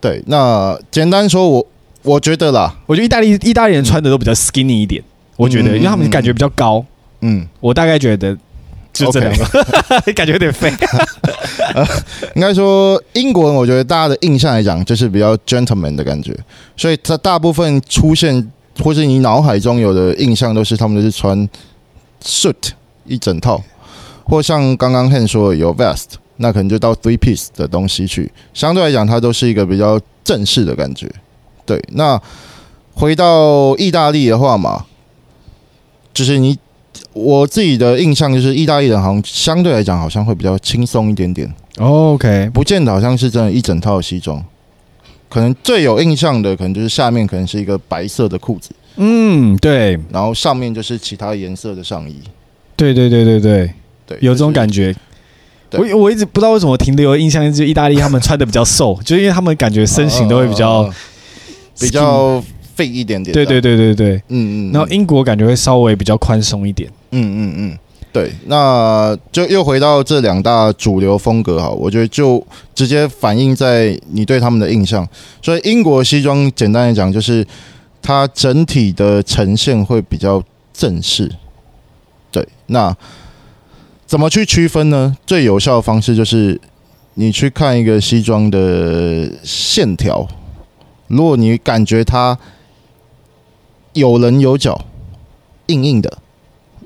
[0.00, 1.66] 对，那简单说，我
[2.02, 5.00] 我觉得啦，我觉得意大利意大利人穿的都比较 skinny 一点。
[5.00, 5.06] 嗯、
[5.36, 6.84] 我觉得，因为他们感觉比较高。
[7.20, 8.36] 嗯，我大概觉得
[8.92, 9.44] 就这两个.
[10.12, 10.72] 感觉有点废。
[11.74, 11.86] 呃，
[12.34, 16.36] 应该说英国人，我觉得大家的印象来讲，就是比较 gentleman 的感觉，
[16.76, 18.50] 所以他大部分出现
[18.82, 21.48] 或是你脑海中有的印象，都是他们都是穿
[22.22, 22.70] suit
[23.06, 23.62] 一整套，
[24.24, 26.04] 或像刚刚 Han 说的有 vest。
[26.38, 31.08] 那可能就到 three piece 的东西去，相对来讲，它都是一个比较正式的感觉。
[31.64, 32.20] 对，那
[32.92, 34.84] 回到意大利的话嘛，
[36.12, 36.58] 就是你
[37.12, 41.54] 我自己的印象就是，意大利人好像相对来讲好像会比较轻松一点点。
[41.78, 44.44] OK，不见得好像是真的一整套西装，
[45.28, 52.16] 可能最有印象的可能就是下面可能是一个白色的裤子，嗯，对，然后上面就是其他颜色的上衣。
[52.76, 53.70] 对对对对对
[54.06, 54.94] 对，有这种感觉。
[55.72, 60.88] 我我一直不知道为什么停留的印象就是意大利他们穿的比较瘦， 就因为他们感觉身形都会比较
[61.80, 62.40] 比较
[62.76, 63.34] fit 一点点。
[63.34, 64.72] 对对对对对，嗯嗯。
[64.72, 66.88] 然后英国感觉会稍微比较宽松一点。
[67.10, 67.78] 嗯嗯嗯，
[68.14, 68.32] 对。
[68.46, 72.42] 那就又回到这两大主流风格哈，我觉得就
[72.74, 75.06] 直接反映在你对他们的印象。
[75.42, 77.46] 所以英国西装简单来讲就是
[78.00, 81.30] 它整体的呈现会比较正式。
[82.30, 82.96] 对，那。
[84.06, 85.16] 怎么去区分呢？
[85.26, 86.60] 最有效的方式就是
[87.14, 90.28] 你去看一个西装的线条，
[91.08, 92.38] 如果你感觉它
[93.94, 94.78] 有棱有角、
[95.66, 96.18] 硬硬的，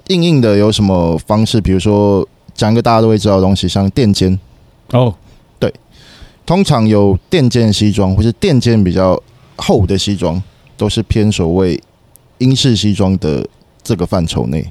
[0.09, 1.61] 硬硬的有什么方式？
[1.61, 4.39] 比如说讲一个大家都会知道的东西，像垫肩。
[4.91, 5.15] 哦，
[5.59, 5.73] 对，
[6.45, 9.23] 通常有垫肩西装或是垫肩比较
[9.57, 10.43] 厚的西装，
[10.77, 11.81] 都是偏所谓
[12.39, 13.47] 英式西装的
[13.83, 14.67] 这个范畴内。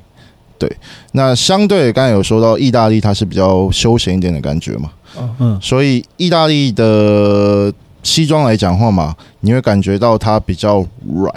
[0.59, 0.75] 对，
[1.11, 4.91] 那相对刚才有说到意大利，它是比较休闲一点的感觉嘛，
[5.37, 7.71] 嗯，所以意大利的
[8.01, 11.31] 西装来讲话嘛，你会感觉到它比较软，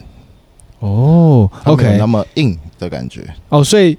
[0.78, 3.90] 哦，OK，那么硬的感觉，哦，所以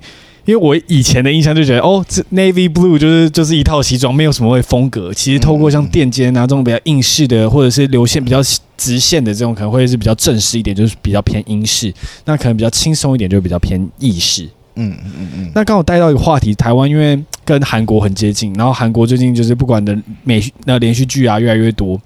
[0.45, 5.13] 因为我以前的印象就觉得，哦，这 navy blue 就是就是一套西装，没有什么会风格。
[5.13, 8.41] 其实透过像垫肩啊这种比较硬式的，或者是流线比较
[8.75, 11.93] 直线的这种，可能会是比较正式一点，就是比较偏英式。
[12.25, 14.49] 那可能比较轻松一点，就比较偏意式。
[14.75, 21.99] 嗯嗯嗯嗯，那刚好带到一个话题，台湾因为跟韩国很接近，然后韩国最近就是不管的美那连续剧啊越来越多，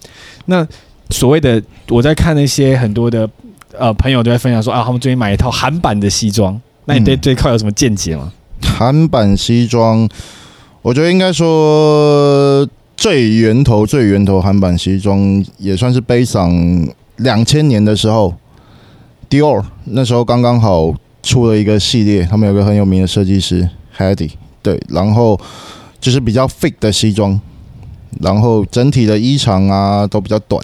[0.47, 0.67] 那
[1.11, 3.29] 所谓的我在看那些很多的
[3.77, 8.31] 呃朋友都在分享说啊，他们最近买一套韩版的西装，那你对这块有什么见解吗？
[8.61, 10.07] 韩版西装，
[10.81, 16.49] 我觉得应该说最源头最源头韩版西装也算是背上
[17.17, 18.33] 两千年的时候
[19.29, 20.95] ，Dior 那时候刚刚好。
[21.27, 23.67] 出了一个系列，他们有个很有名的设计师
[23.97, 24.29] Hedy，
[24.61, 25.35] 对，然后
[25.99, 27.41] 就是比较 fit 的西装，
[28.21, 30.63] 然后整体的衣长啊都比较短。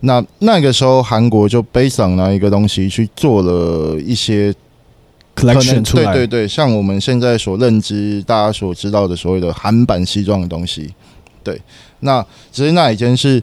[0.00, 4.52] 那那个时候韩国就 based on 那一个东西去做了一些
[5.36, 10.92] collection 出来，对对对，像我们现在所认知、大家所知道的所谓的韩版西装的东西，
[11.42, 11.60] 对，
[12.00, 13.42] 那其实那已经是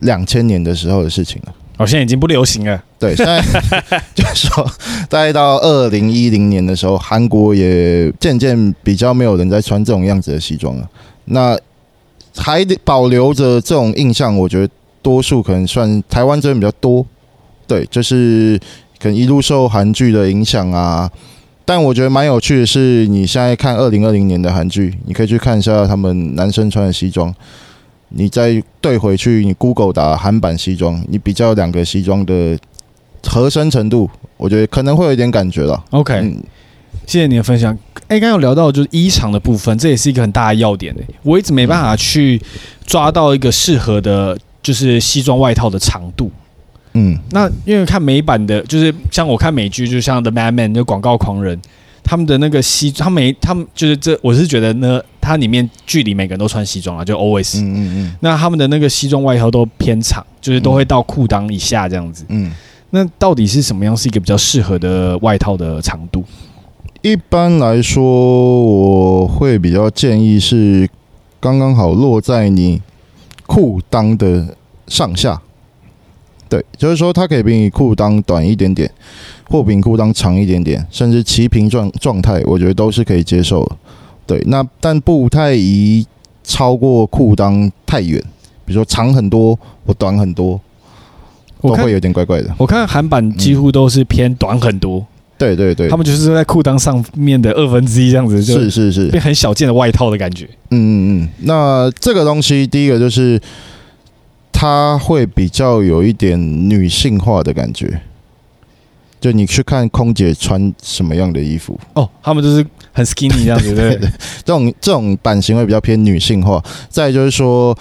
[0.00, 1.54] 两千年的时候的事情了。
[1.78, 2.82] 哦，现在已经不流行了。
[2.98, 3.40] 对，现在
[4.12, 4.68] 就是说，
[5.08, 10.90] 大概到二零一零年的时候，韩国也渐渐比较没有人在穿这种样子的西装了。
[11.26, 11.56] 那
[12.36, 14.72] 还保留着这种印象，我觉得
[15.02, 17.06] 多数可能算台湾这边比较多，
[17.68, 18.58] 对，就是
[19.00, 21.10] 可能一路受韩剧的影响啊。
[21.64, 27.34] 但我觉得蛮有趣的是，你现在看二零二零年的韩剧，你可以去看一下他们男生穿的西装，
[28.08, 32.58] 你再对回去，你 Google 打韩版西装，你比较两个西装的
[33.26, 35.84] 合身程度，我觉得可能会有一点感觉了。
[35.90, 36.42] OK，嗯，
[37.06, 37.76] 谢谢你的分享。
[38.06, 40.96] 哎，刚刚有聊到就是衣长的部分，这也是一个很大的要点。
[41.22, 42.40] 我一直没办法去
[42.86, 46.30] 抓到一个适合的，就是西装外套的长度。
[46.98, 51.56] 嗯，那因为看美版的，就是像我看美剧，就像 The Madman 就广告狂人，
[52.02, 62.50] 他们的那个西，他们他们就是这，我是觉得呢，它里面剧里每个人都穿西装啊，就 always，嗯嗯嗯，那他们的那个西装外套都偏长，就是都会到裤裆以下这样子，嗯，
[62.90, 66.24] 那到底是什么样是一个比较适合的外套的长度？
[67.02, 70.88] 一般来说，我会比较建议是
[71.38, 72.82] 刚刚好落在你
[73.46, 74.56] 裤裆的
[74.88, 75.40] 上下。
[76.48, 78.90] 对，就是说它可以比你裤裆短一点点，
[79.50, 83.76] 或比裤裆长一点点，甚至齐平状状态，我觉得都是可以接受的。
[84.26, 86.06] 对，那但不太宜
[86.42, 88.18] 超过裤裆太远，
[88.64, 90.58] 比如说长很多或短很多，
[91.60, 92.54] 都会有点怪怪的。
[92.56, 100.48] 我看韩版几乎都是偏短很多，嗯、对对对，他们就是在裤裆上面的二分之一这样子，是是是，变很小件的外套的感觉。
[100.70, 103.38] 嗯嗯嗯，那这个东西第一个就是。
[104.60, 106.36] 它会比较有一点
[106.68, 108.00] 女性化的感觉，
[109.20, 114.10] 就你去看空姐穿什么样的衣服哦，他们就是很 skinny 这样子，对，对，对，
[114.44, 116.60] 这种这种版型会比较偏女性化。
[116.88, 117.72] 再就是说，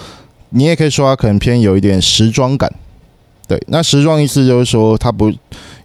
[0.51, 2.71] 你也可以说它可能偏有一点时装感，
[3.47, 3.59] 对。
[3.69, 5.33] 那时装意思就是说，它不，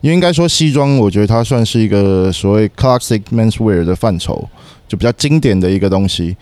[0.02, 4.46] 应该说西装，我觉得它算是一个所谓 classic menswear 的范畴，
[4.86, 6.36] 就比较经典的一个东西。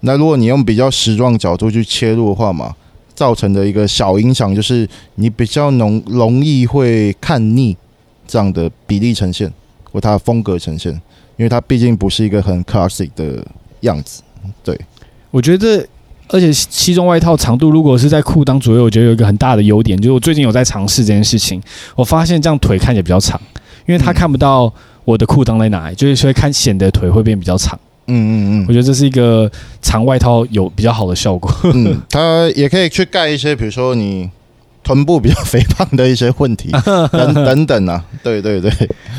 [0.00, 2.74] 那如果你用比较时装角度去切入的话嘛。
[3.14, 7.76] 造成的一个小影响就是，你比较容容易会看腻
[8.26, 9.52] 这样的比例呈现
[9.92, 10.92] 或它的风格呈现，
[11.36, 13.46] 因为它毕竟不是一个很 classic 的
[13.80, 14.22] 样子。
[14.62, 14.78] 对，
[15.30, 15.86] 我觉得，
[16.28, 21.62] 而且西装外套长度如果是在裤裆左右，我觉得有一个很大的优点，就是我最近有在尝试这件事情，
[21.94, 23.40] 我发现这样腿看起来比较长，
[23.86, 24.72] 因为他看不到
[25.04, 27.78] 我的裤裆在哪里，就是所以看显得腿会变比较长。
[28.06, 29.50] 嗯嗯嗯，我觉得这是一个
[29.80, 31.50] 长外套有比较好的效果。
[31.72, 34.28] 嗯，它也可以去盖一些，比如说你
[34.82, 36.70] 臀部比较肥胖的一些问题
[37.12, 38.04] 等等等啊。
[38.22, 38.70] 对对对。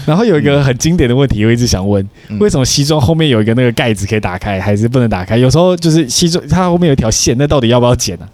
[0.05, 2.07] 然后有一个很经典的问题，我一直想问：
[2.39, 5.37] 为什么西装后面有一个那个盖子可以打开，还是不能打开？
[5.37, 8.27] 有时候就是西装它后面有一条线，那到底要不要剪呢？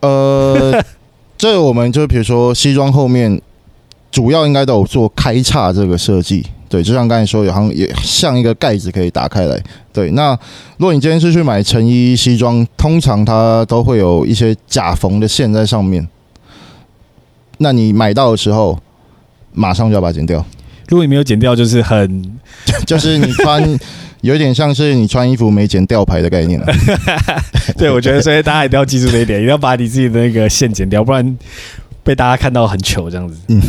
[0.00, 0.84] 呃，
[1.38, 3.40] 这我们就比如说西装后面
[4.14, 6.46] 主要应该都有做开叉这个设计。
[6.68, 9.60] 对，就像刚才说，有好像也像一个盖子可以打开来。
[9.92, 10.30] 对，那
[10.76, 16.06] 如果你今天是去买成衣西装，通常它都会有一些假缝的线在上面。
[17.58, 18.78] 那你买到的时候，
[19.52, 20.44] 马上就要把它剪掉。
[20.88, 22.38] 如果你没有剪掉，就是很，
[22.86, 23.78] 就是你穿
[24.20, 26.66] 有点像是你穿衣服没剪吊牌的概念了。
[27.76, 31.36] 对，我觉得所以大家一定要记住这一点，一定要把你自己的那个线剪掉，不然。
[32.04, 33.60] 被大家看到很糗这样子，嗯，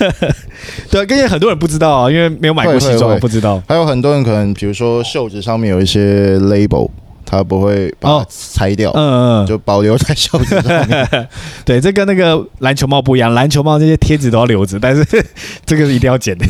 [0.90, 3.62] 对，跟且很多人不知道啊，因为没有买过西装，不知道。
[3.68, 6.88] 还有很多人可能，比如说袖子上面有一些 label，
[7.26, 11.28] 他不会把它拆掉，嗯嗯，就保留在袖子上面。
[11.66, 15.04] 对，这跟那个篮球帽不一样，篮球帽这些贴纸都要留着，但是
[15.66, 16.46] 这个是一定要剪的。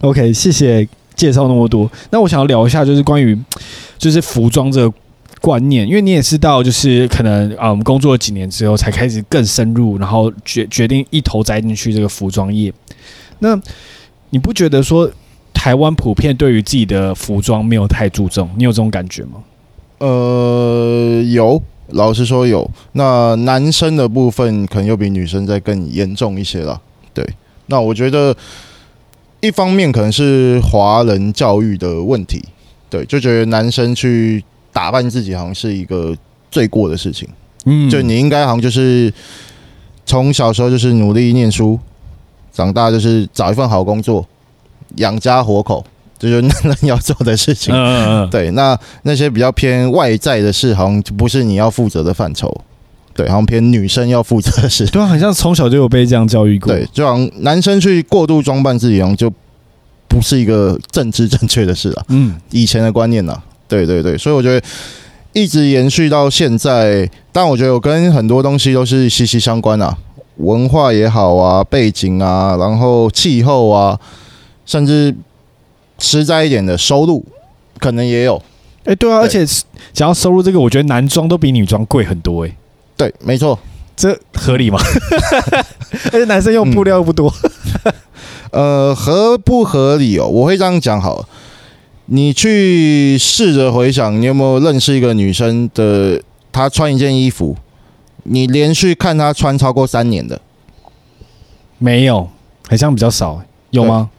[0.00, 1.88] OK，谢谢介绍那么多。
[2.10, 3.38] 那我想要聊一下，就是关于
[3.98, 4.92] 就是服装这个。
[5.42, 12.72] 观念，因为你也知道，就是可能啊，我们工作了几年之后，才开始更深入，然后决决定一头栽进去这个服装业。
[13.40, 13.60] 那
[14.30, 15.10] 你不觉得说
[15.52, 18.48] 台湾普遍对于自己的服装没有太注重？
[18.56, 19.42] 你有这种感觉吗？
[19.98, 22.70] 呃，有，老实说有。
[22.92, 26.80] 那男生的部分可能又比女生再更严重一些了。
[27.12, 27.28] 对，
[27.66, 28.36] 那我觉得
[29.40, 32.44] 一方面可能是华人教育的问题，
[32.88, 34.44] 对，就觉得男生去。
[34.72, 36.16] 打扮自己好像是一个
[36.50, 37.28] 罪过的事情，
[37.66, 39.12] 嗯，就你应该好像就是
[40.06, 41.78] 从小时候就是努力念书，
[42.52, 44.26] 长大就是找一份好工作，
[44.96, 45.84] 养家活口，
[46.18, 47.74] 这就是 男人要做的事情。
[47.74, 52.52] 嗯嗯嗯，对，那那些比较偏外在的事，好像就不是你要负责的范畴，
[53.14, 54.86] 对，好像偏女生要负责的事。
[54.86, 56.72] 对啊，好像从小就有被这样教育过。
[56.72, 59.32] 对，就好像男生去过度装扮自己，好像就
[60.08, 62.04] 不是一个政治正确的事了。
[62.08, 63.44] 嗯，以前的观念呢、啊。
[63.72, 64.66] 对对对，所以我觉得
[65.32, 69.96] 一直延续到现在，但我觉得我跟很多东西都是息息相关啊，
[70.36, 73.98] 文化也好啊，背景啊，然后气候啊，
[74.66, 75.14] 甚至
[75.98, 77.24] 实在一点的收入，
[77.78, 78.42] 可能也有。
[78.84, 79.46] 哎，对啊，对而且
[79.94, 82.54] 讲到收入这个，我觉得男装都比女装贵很多哎。
[82.94, 83.58] 对，没错。
[83.96, 84.78] 这合理吗？
[86.12, 87.32] 而且男生用布料又不多。
[88.50, 90.26] 呃，合不合理哦？
[90.26, 91.26] 我会这样讲好。
[92.06, 96.22] 你去试着回想，你有没有认识一个女生的？
[96.54, 97.56] 她穿一件衣服，
[98.24, 100.38] 你连续看她穿超过三年的？
[101.78, 102.28] 没有，
[102.68, 103.42] 好像比较少。
[103.70, 104.10] 有吗？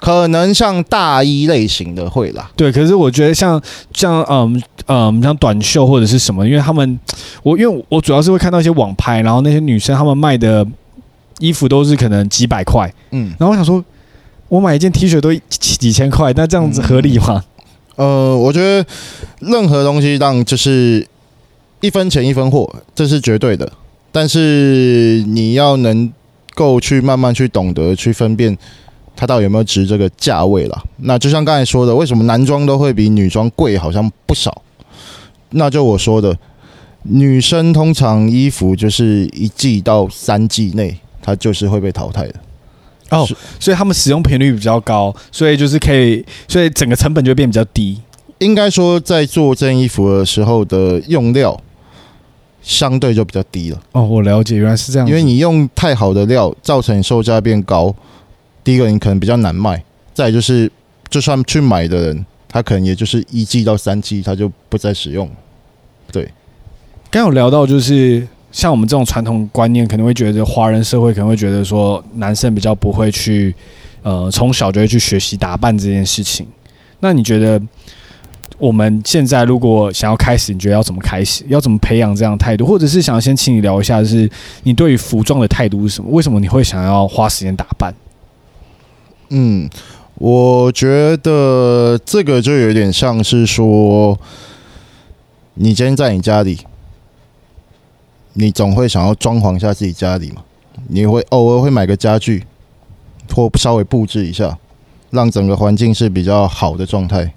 [0.00, 2.50] 可能像大衣类型的会啦。
[2.56, 3.62] 对，可是我觉得像
[3.92, 6.98] 像嗯嗯像短袖或者是什么，因为他们
[7.44, 10.66] 我因为我主要是会看到一些网拍，然后那些女生她们卖的
[11.38, 13.84] 衣服都是可能几百块，嗯，然后我想说，
[14.50, 17.42] 我买一件 T 恤都几几千块，那这样子合理吗？
[17.96, 18.84] 呃，我觉得
[19.38, 21.06] 任何东西当就是
[21.80, 23.72] 一分钱一分货，这是绝对的，
[24.12, 26.12] 但是你要能
[26.54, 28.58] 够去慢慢去懂得去分辨。
[29.16, 30.82] 它到底有没有值这个价位了？
[30.98, 33.76] 那就像刚才说的，为什么男装都会比女装贵？
[33.76, 34.62] 好像不少。
[35.50, 36.34] 那就我说的，
[37.02, 42.34] 女生通常衣服就是一季到三季内，它就是会被淘汰的。
[43.10, 43.26] 哦，
[43.58, 48.00] 所以他们使用频率比较高，所以就是可以，所以整个成本就会变比较低。
[48.38, 51.60] 应该说，在做这件衣服的时候的用料
[52.62, 53.78] 相对就比较低了。
[53.92, 55.06] 哦，我了解，原来是这样。
[55.06, 57.94] 因为你用太好的料，造成售价变高。
[58.64, 59.76] 第一个，你可能比较难卖；
[60.14, 60.70] 再就是，
[61.08, 65.28] 就算去买的人，他可能也就是一季到三季，他就不再使用。
[66.12, 66.30] 对，
[67.10, 73.54] 刚有聊到，就是像我们这种传统观念，可能会觉得华人社会可能会觉得说，男生比较不会去，
[74.02, 76.46] 呃，从小就会去学习打扮这件事情。
[76.98, 77.60] 那你觉得，
[78.58, 81.44] 我们现在如果想要开始，你觉得要怎么开始？
[81.48, 82.66] 要怎么培养这样态度？
[82.66, 84.28] 或者是想要先请你聊一下，就是
[84.64, 86.10] 你对于服装的态度是什么？
[86.10, 87.94] 为什么你会想要花时间打扮？
[89.30, 89.70] 嗯，
[90.16, 94.18] 我觉得这个就有点像是说，
[95.54, 96.58] 你今天在你家里，
[98.40, 100.42] 你总会想要装潢一下自己家里嘛，
[100.88, 102.42] 你会偶尔会买个家具，
[103.34, 104.56] 或稍微布置一下，
[105.10, 107.34] 让整个环境是比较好的状态。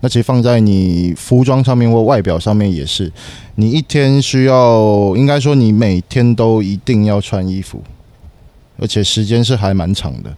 [0.00, 3.12] 那其实放在你服装上面或外表上面也是，
[3.56, 7.82] 你一天需要，应该说你每天都一定要穿衣服，
[8.78, 10.34] 而且时间是还蛮长的。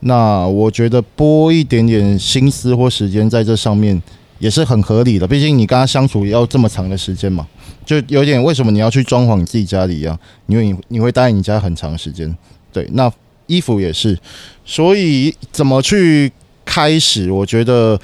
[0.00, 4.00] 那我觉得拨一点点心思或时间在这上面
[4.38, 7.46] 也是很合理的，毕竟你跟他相处要这么长的时间嘛，
[7.84, 12.36] 就有点为什么你要去装潢你自己家里一样，因为你你会待在你家很长时间。
[12.72, 13.10] 对，那
[13.46, 14.18] 衣服也是，
[14.64, 16.32] 所以怎么去
[16.64, 17.30] 开始？
[17.30, 17.98] 我觉得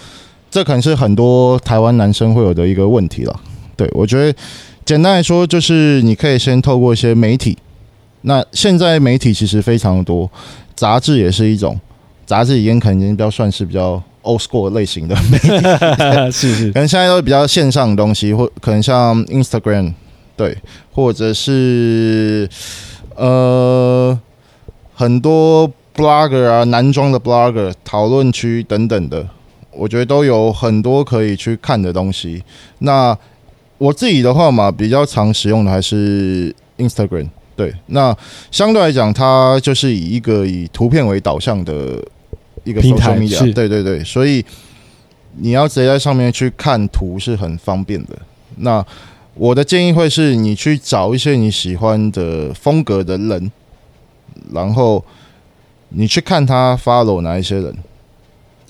[0.50, 3.40] 这可能是很多台湾男生会有的一个问题了。
[3.76, 4.38] 对，我觉得
[4.84, 7.58] 简单来说就是你可以先透过一些媒体，
[8.22, 10.30] 那现在媒体其实非常多，
[10.76, 11.78] 杂志也是一种。
[12.26, 15.48] 杂志已经可能已经比较算是比较 old school 类型的媒体，
[16.30, 19.94] 是是，可能现在都比较线上的东西，或可能像 Instagram，
[20.36, 20.56] 对，
[20.92, 22.48] 或者是
[23.16, 24.18] 呃
[24.94, 29.26] 很多 blogger 啊，男装的 blogger 讨论区等等的，
[29.72, 32.42] 我觉得都有很多可以去看的东西。
[32.80, 33.16] 那
[33.78, 38.14] 我自己的话嘛，比较常使用的还是 Instagram，对，那
[38.50, 41.98] 相对来讲，它就是以一个以图片为导向的。
[42.70, 44.44] 一个 social media，对对对，所以
[45.36, 48.16] 你要直接在上面去看图是很方便的。
[48.56, 48.84] 那
[49.34, 53.50] 我的建议会是你去找一些你喜欢的风格的人，
[54.52, 55.04] 然后
[55.90, 57.74] 你去看他 follow 哪一些人。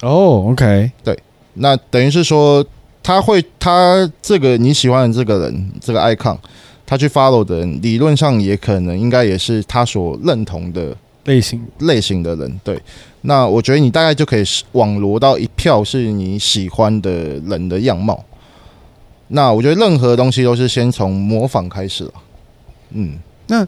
[0.03, 1.19] 哦，OK，对，
[1.55, 2.65] 那等于是说
[3.03, 6.37] 他会他这个你喜欢的这个人这个 icon，
[6.87, 10.97] 他去 follow 的人，理论上也可能应该也是他所认同的
[11.31, 12.81] 类型类型的人，对。
[13.23, 17.11] 那我觉得你大概就可以网罗到一票是你喜欢的
[17.47, 18.25] 人的样貌。
[19.29, 22.13] 那我觉得任何东西都是先从模仿开始了。
[22.93, 23.67] 嗯，那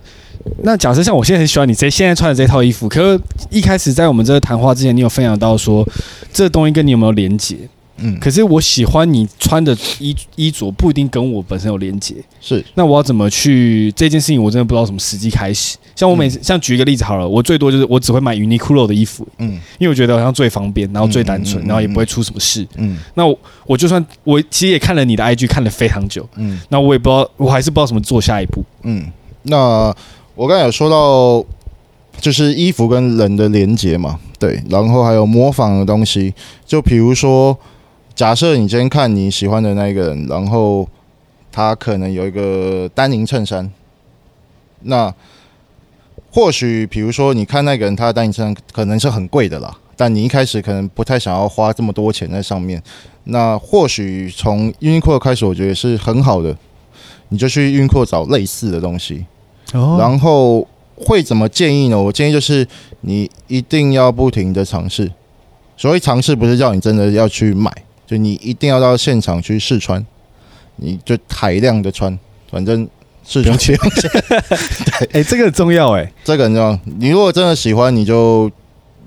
[0.65, 5.87] 那假设像我现在很喜欢你这现在穿的这套衣服，可是一开始在我们这个谈话之前，你有分享到说
[6.33, 7.57] 这个东西跟你有没有连结？
[7.99, 12.65] 嗯，可是我喜欢你穿的衣衣着不一定跟我本身有连结，是。
[12.75, 14.43] 那我要怎么去这件事情？
[14.43, 15.77] 我真的不知道什么时机开始。
[15.95, 22.99] 像我每次，嗯、像举一个例子好了，我最多就是我只会买 Uniqlo 的衣服，嗯，因为我觉得好像最方便，然后最单纯，然后也不会出什么事，嗯。
[23.15, 29.07] 那我我就算我其实也看了你的 IG 看了非常久，嗯，那我也不知道，我还是不知道怎么做下一步，嗯。
[29.43, 29.95] 那
[30.35, 31.45] 我刚才有说到，
[32.21, 36.33] 就是衣服跟人的连接嘛，对，然后还有模仿的东西，
[36.67, 37.57] 就比如说。
[38.15, 40.89] 假设你今天看你喜欢的那个人，然后
[41.51, 43.71] 他可能有一个丹宁衬衫，
[44.83, 45.13] 那
[46.31, 52.83] 或许比如说你看那个人他的丹宁衬衫可能是很贵的啦，但你一开始可能不太想要花这么多钱在上面，
[53.25, 56.57] 那或许从 Uniqlo 开始，我觉得是很好的，
[57.29, 59.27] 你就去 Uniqlo 找类似的东西，
[59.73, 62.01] 哦，然后会怎么建议呢？
[62.01, 62.67] 我建议就是
[63.03, 65.11] 你一定要不停的尝试。
[65.77, 67.73] 所谓尝试，不是叫你真的要去买，
[68.13, 70.05] 就你一定要到现场去试穿，
[70.77, 72.19] 你就海量的穿，
[72.51, 72.87] 反正
[73.27, 73.75] 试穿去。
[73.81, 76.79] 对，哎，这个很重要，哎，这个很重要。
[76.99, 78.51] 你如果真的喜欢，你就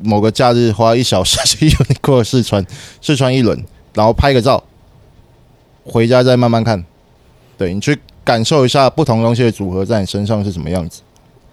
[0.01, 2.65] 某个假日花一小时去 Uniqlo 试穿，
[2.99, 4.63] 试穿一轮，然后拍个照，
[5.83, 6.83] 回家再慢慢看。
[7.55, 11.01] 对，你去感受一下不同东西的组合在你身上是什么样子。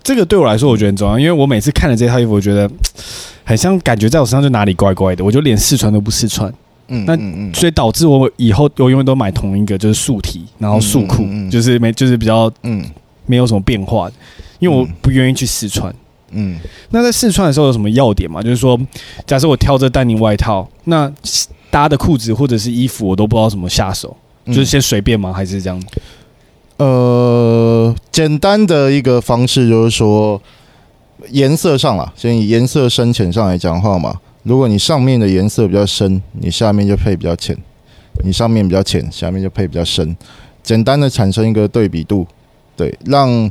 [0.03, 2.71] 这个对我来说我觉得很重要，因为我每次看了这套衣服，我觉得
[3.45, 6.51] 很像感觉在我身上就哪里怪怪的，我就连试穿都不试穿。
[6.89, 7.17] 嗯，那
[7.55, 12.85] 所以导致我以后我永远都买同一个，就是素体然后素裤，就是没就是比较嗯
[13.27, 14.11] 没有什么变化，
[14.59, 15.95] 因为我不愿意去试穿。
[16.33, 16.59] 嗯，
[16.91, 18.43] 那在试穿的时候有什么要点吗？
[18.43, 18.79] 就是说，
[19.27, 21.13] 假设我挑这丹宁外套，那
[21.71, 24.17] 搭的裤子或者是衣服我都不知道怎么下手，
[24.47, 25.33] 就是先随便吗？
[25.33, 25.83] 还是这样？
[26.79, 30.41] 呃，简单的一个方式就是说，
[31.31, 34.19] 颜色上啦，先以颜色深浅上来讲话嘛。
[34.43, 37.57] 如果你上面的颜色比较深，你下面就配比较浅；
[38.25, 40.17] 你上面比较浅，下面就配比较深。
[40.63, 42.27] 简单的产生一个对比度，
[42.77, 43.51] 对，让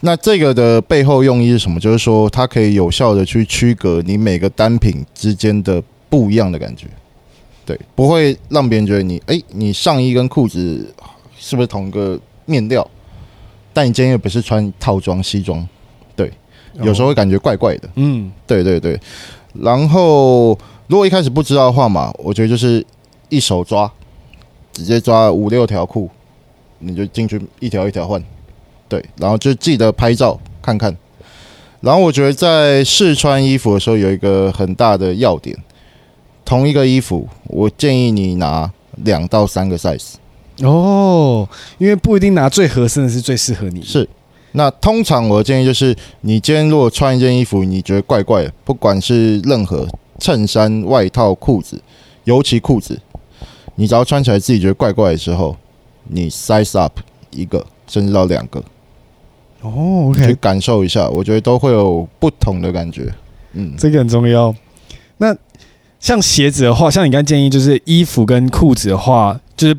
[0.00, 1.80] 那这个的背后用意是什么？
[1.80, 6.86] 就是说，它可以有效的去区隔你每个单品之间的不一样的感觉，
[7.64, 10.94] 对，不会让别人觉得你，哎，你上衣跟裤子
[11.38, 12.18] 是不是同一个？
[12.48, 12.88] 面料，
[13.72, 15.68] 但你今天又不是穿套装西装，
[16.14, 16.30] 对，
[16.74, 17.88] 有时候会感觉怪怪的。
[17.96, 18.96] 嗯，对对对。
[19.62, 22.84] 然后，如果一开始不知道的话嘛，我觉得就是
[23.28, 23.90] 一手抓，
[24.72, 26.08] 直接抓五六条裤，
[26.78, 28.22] 你就进去一条一条换。
[28.88, 30.96] 对，然后就记得拍照看看。
[31.80, 35.56] 然后我觉得在试穿衣服的时候有一个很大的要点，
[36.44, 38.70] 同一个衣服，我建议你拿
[39.04, 40.14] 两到三个 size。
[40.62, 41.46] 哦，
[41.78, 43.82] 因为不一定拿最合身的是最适合你。
[43.82, 44.08] 是，
[44.58, 49.86] 那通常我的建议就是，你今天如果穿一件衣服，你觉得怪怪的，不管是任何
[50.18, 51.78] 衬衫、外套、裤子，
[52.24, 52.98] 尤其裤子，
[53.74, 55.54] 你只要穿起来自己觉得怪怪的时候，
[56.04, 56.98] 你 size up
[57.30, 58.58] 一个，甚至到两个。
[59.60, 63.12] 哦，OK，去感受一下，我觉得都会有不同的感觉。
[63.52, 64.54] 嗯，这个很重要。
[65.18, 65.36] 那
[66.00, 69.76] 像鞋子的话，像你刚建议，就是衣服跟裤子的话，就是。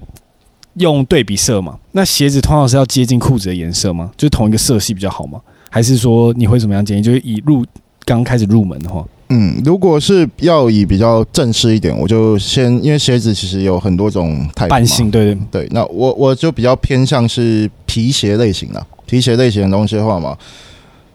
[0.80, 1.78] 用对比色嘛？
[1.92, 4.12] 那鞋子通常是要接近裤子的颜色吗？
[4.16, 5.40] 就是同一个色系比较好吗？
[5.70, 7.02] 还是说你会怎么样建议？
[7.02, 7.66] 就是以入
[8.06, 15.68] 刚开始入门的话，嗯，如果是要以比较正式一点，我就先因为鞋子其实有很多种版型，对对对。
[15.72, 20.38] 那我我就比较偏向是皮鞋类型的皮鞋类型的东西的话嘛，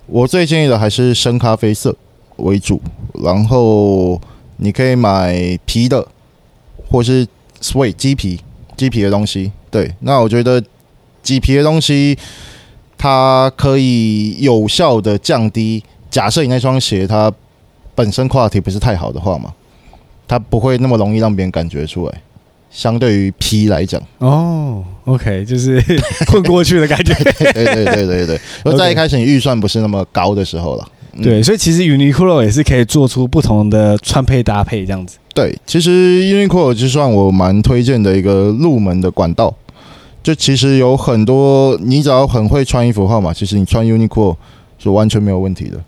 [0.06, 1.96] 我最建议的还是深咖啡色
[2.36, 2.80] 为主，
[3.22, 4.20] 然后
[4.58, 6.06] 你可以买皮的，
[6.90, 7.26] 或是
[7.60, 8.38] suede 鸡皮。
[8.82, 10.60] 鸡皮的东西，对，那我觉得
[11.22, 12.18] 麂皮的东西，
[12.98, 15.80] 它可以有效的降低。
[16.10, 17.32] 假设你那双鞋它
[17.94, 19.52] 本身 quality 不是太好的话嘛，
[20.26, 22.20] 它不会那么容易让别人感觉出来。
[22.72, 25.80] 相对于皮来讲，哦，OK，就是
[26.26, 27.14] 混过去的感觉。
[27.14, 30.88] 对对对对对，而在一开始你预算不是那么高的时候了。
[31.12, 35.18] 嗯、对，所以其实 Uniqlo 也是可以做出不同的穿配搭配这样子。
[35.34, 39.54] 对，其实 Uniqlo 就算我蛮推荐的一个入门的管道，
[40.22, 44.36] 就其实有很多，你只要很会穿衣服的话嘛，其实你穿 Uniqlo
[44.78, 45.80] 是完全没有问题的。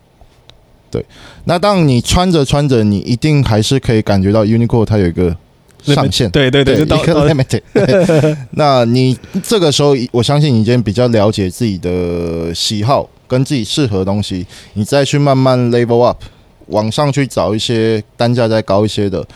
[0.91, 1.05] 对，
[1.45, 5.37] 那当你穿着穿着，你一定还是可以感觉到 Uniqlo 它有一个
[5.83, 6.31] 上限。
[6.31, 7.61] 对对对，就到 limit。
[8.53, 16.23] 那你这个时候，我相信你已经比较了解自己的喜好跟自己适合的东西，你再去慢慢 level up。
[16.69, 19.27] 网上去找一些单价再高一些的，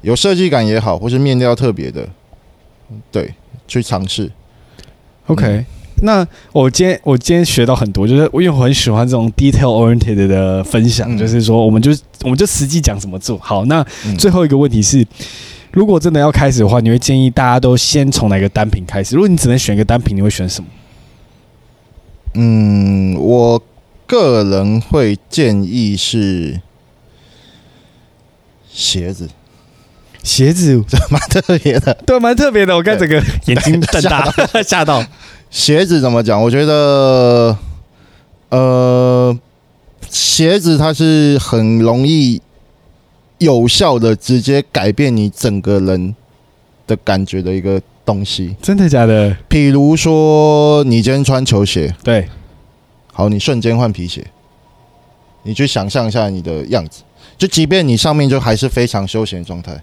[0.00, 2.08] 有设计感也好，或是面料特别的，
[3.10, 3.32] 对，
[3.68, 4.30] 去尝试。
[5.26, 5.66] OK，嗯，
[6.02, 11.90] 那我今天我今天学到很多，就是因为我很喜欢这种 detail oriented 的分享，嗯，就是说我们就
[12.22, 13.64] 我们就实际讲怎么做好。
[13.66, 13.84] 那
[14.18, 15.06] 最后一个问题是，
[15.70, 19.14] 如果真的要开始的话，你会建议大家都先从哪个单品开始？
[19.14, 20.68] 如果你只能选一个单品，你会选什么？
[22.34, 23.62] 嗯，我。
[24.12, 26.60] 个人会建议是
[28.70, 29.26] 鞋子，
[30.22, 32.76] 鞋子 蛮特别的，对，蛮特别的。
[32.76, 33.14] 我看整个
[33.46, 34.30] 眼睛瞪大，
[34.62, 35.02] 吓到。
[35.50, 36.42] 鞋子怎么讲？
[36.42, 37.56] 我觉得，
[38.50, 39.34] 呃，
[40.10, 42.42] 鞋子它是很容易
[43.38, 46.14] 有效的直接改变你整个人
[46.86, 48.54] 的感觉的一个东西。
[48.60, 49.34] 真的假的？
[49.48, 52.28] 比如说，你今天穿球鞋，对。
[53.12, 54.26] 好，你瞬间换皮鞋，
[55.42, 57.02] 你去想象一下你的样子，
[57.38, 59.80] 就即便你上面就还是非常休闲状态，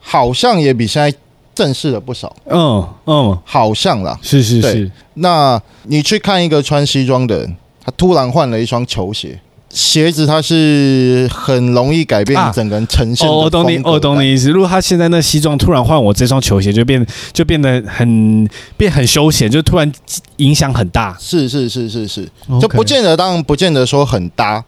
[0.00, 1.16] 好像也比现在
[1.54, 2.34] 正式了不少。
[2.46, 4.90] 嗯嗯，好像啦，是是是。
[5.14, 9.40] 那你去看一个穿西装的人，他突然换了一双球鞋。
[9.72, 13.36] 鞋子它是很容易改变你整个人呈现的、啊。
[13.36, 14.50] 我懂你，我懂你意思。
[14.50, 18.46] 如果他现在那西装突然换我这双球鞋，就变就变得很
[18.76, 19.90] 变很休闲，就突然
[20.36, 21.16] 影响很大。
[21.18, 22.28] 是是是是是，
[22.60, 24.62] 就不见得，当然不见得说很搭。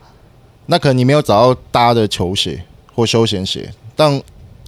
[0.66, 3.70] 那可能你没有找到搭的球鞋或休闲鞋。
[3.94, 4.18] 但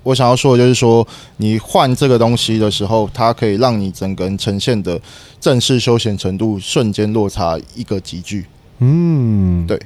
[0.03, 1.07] 我想要说的就是说，
[1.39, 5.01] 你换这个东西的时候，它可以让你整个人呈现的
[5.41, 8.45] 正式休闲程度瞬间落差一个级距。
[8.80, 9.80] 嗯，对。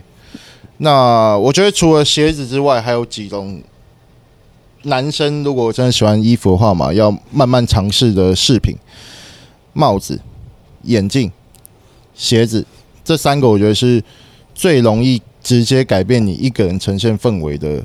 [0.82, 3.60] 那我觉得除了鞋子之外，还有几种
[4.84, 8.74] 男生如果真的喜欢衣服的话嘛，要慢慢尝试的饰品：
[9.74, 10.18] 帽子、
[10.84, 11.30] 眼镜、
[12.14, 12.64] 鞋子，
[13.04, 14.02] 这三个我觉得是
[14.54, 17.84] 最容易直接改变你一个人呈现氛围的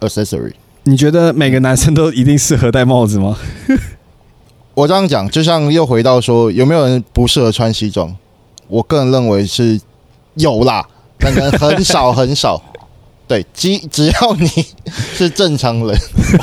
[0.00, 0.54] accessory。
[0.82, 3.38] 你觉得每个男生都一定适合戴帽子吗？
[4.74, 8.16] 我这样讲，就像又回到说，有没有人不适合穿西装？
[8.66, 9.80] 我个人认为是
[10.34, 10.88] 有啦。
[11.20, 12.60] 可能很少很少，
[13.28, 14.48] 对，只只要你
[15.14, 15.96] 是正常人，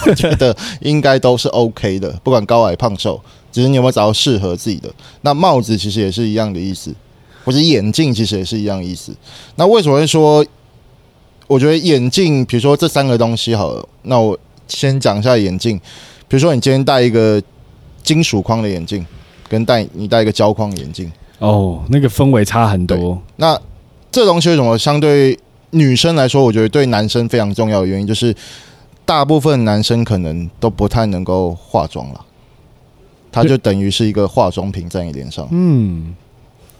[0.05, 3.19] 我觉得应该都是 OK 的，不管高矮胖瘦，
[3.51, 4.89] 只是你有没有找到适合自己的。
[5.21, 6.93] 那帽子其实也是一样的意思，
[7.43, 9.11] 或者眼镜其实也是一样的意思。
[9.55, 10.45] 那为什么会说？
[11.47, 15.79] 我觉得眼镜，比如说这三个东西好了，那我先讲一下眼镜。
[16.27, 17.41] 比如说你今天戴一个
[18.03, 19.05] 金属框的眼镜，
[19.47, 21.09] 跟戴你戴一个胶框眼镜，
[21.39, 23.17] 哦，那个氛围差很多。
[23.37, 23.57] 那
[24.17, 25.37] 这东西为什么相对
[25.69, 28.35] 女生来说，我觉得对男生非常重要的原因，就是
[29.05, 32.25] 大部分男生可能都不太能够化妆了，
[33.31, 35.47] 它就等于是一个化妆品在你脸上。
[35.51, 36.15] 嗯，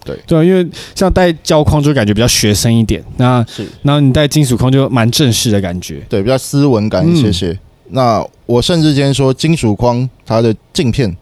[0.03, 7.51] 对对，因为像戴胶框就感觉比较学生一点，那是，然后你戴金属框就蛮正式的感觉，对，比较斯文感一些些。
[7.51, 7.59] 嗯、
[7.89, 11.15] 那我甚至今天说金属框它的镜片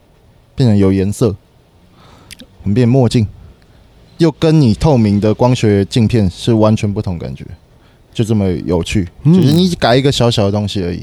[0.56, 1.36] 变成有颜色，
[2.64, 3.28] 很变墨镜。
[4.18, 7.46] 又跟你透明的光学镜片是完全不同感觉，
[8.14, 11.02] 就这么有趣，就是你改一个小小的东西而已，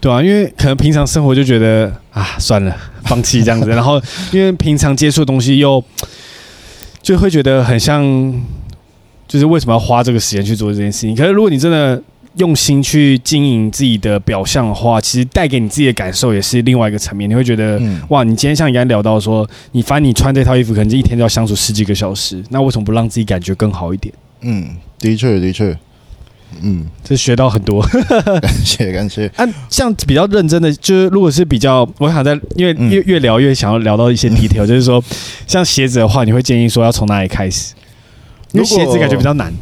[0.00, 4.00] 对啊，因为可能平常生活就觉得啊，算了，放弃这样子， 然后
[4.32, 5.82] 因为平常接触的东西又
[7.02, 8.02] 就会觉得很像，
[9.26, 11.14] 就是为什么要花这个时间去做这件事情？
[11.16, 12.02] 可是如果你真的。
[12.38, 17.28] 用心去经营自己的表象的话，其实带给你自己的感受也是另外一个层面。
[17.28, 24.14] 你会觉得，嗯、哇，你今天像你刚才聊到说，你发现你穿这套衣服，可能这一天都要相处十几个小时，那为什么不让自己感觉更好一点？
[24.40, 25.76] 嗯，的确，的确，
[26.62, 27.82] 嗯，这学到很多，
[28.40, 29.26] 感 谢感谢。
[29.36, 35.02] 啊，像比较认真的，就是如果是比较，我想在，因为越越聊越想要聊到一些 detail，、嗯、就是说，
[35.46, 37.74] 像鞋子的话，你会建议说要从哪里开始？
[38.52, 39.52] 因为鞋子感觉比较难。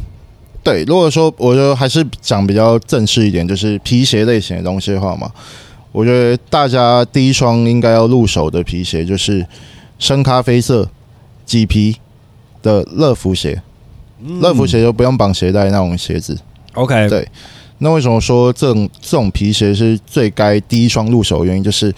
[0.67, 5.31] 对，如果说我觉得还是讲比较正式一点，就是皮鞋类型的东西的话嘛，
[5.93, 9.47] 我觉得大家第一双应该要入手的皮鞋就是
[9.97, 10.89] 深咖啡色
[11.47, 11.95] 麂皮
[12.61, 13.61] 的乐福鞋，
[14.41, 16.37] 乐福鞋就不用绑鞋带那种鞋子。
[16.73, 17.25] OK，对，
[17.77, 21.95] 那为什么说这种这种皮鞋是最该第一双入手的原因，就是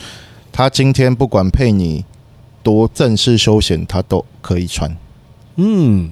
[0.51, 2.05] 它今天不管配你
[2.61, 4.95] 多正式休闲，它都可以穿。
[5.55, 6.11] 嗯。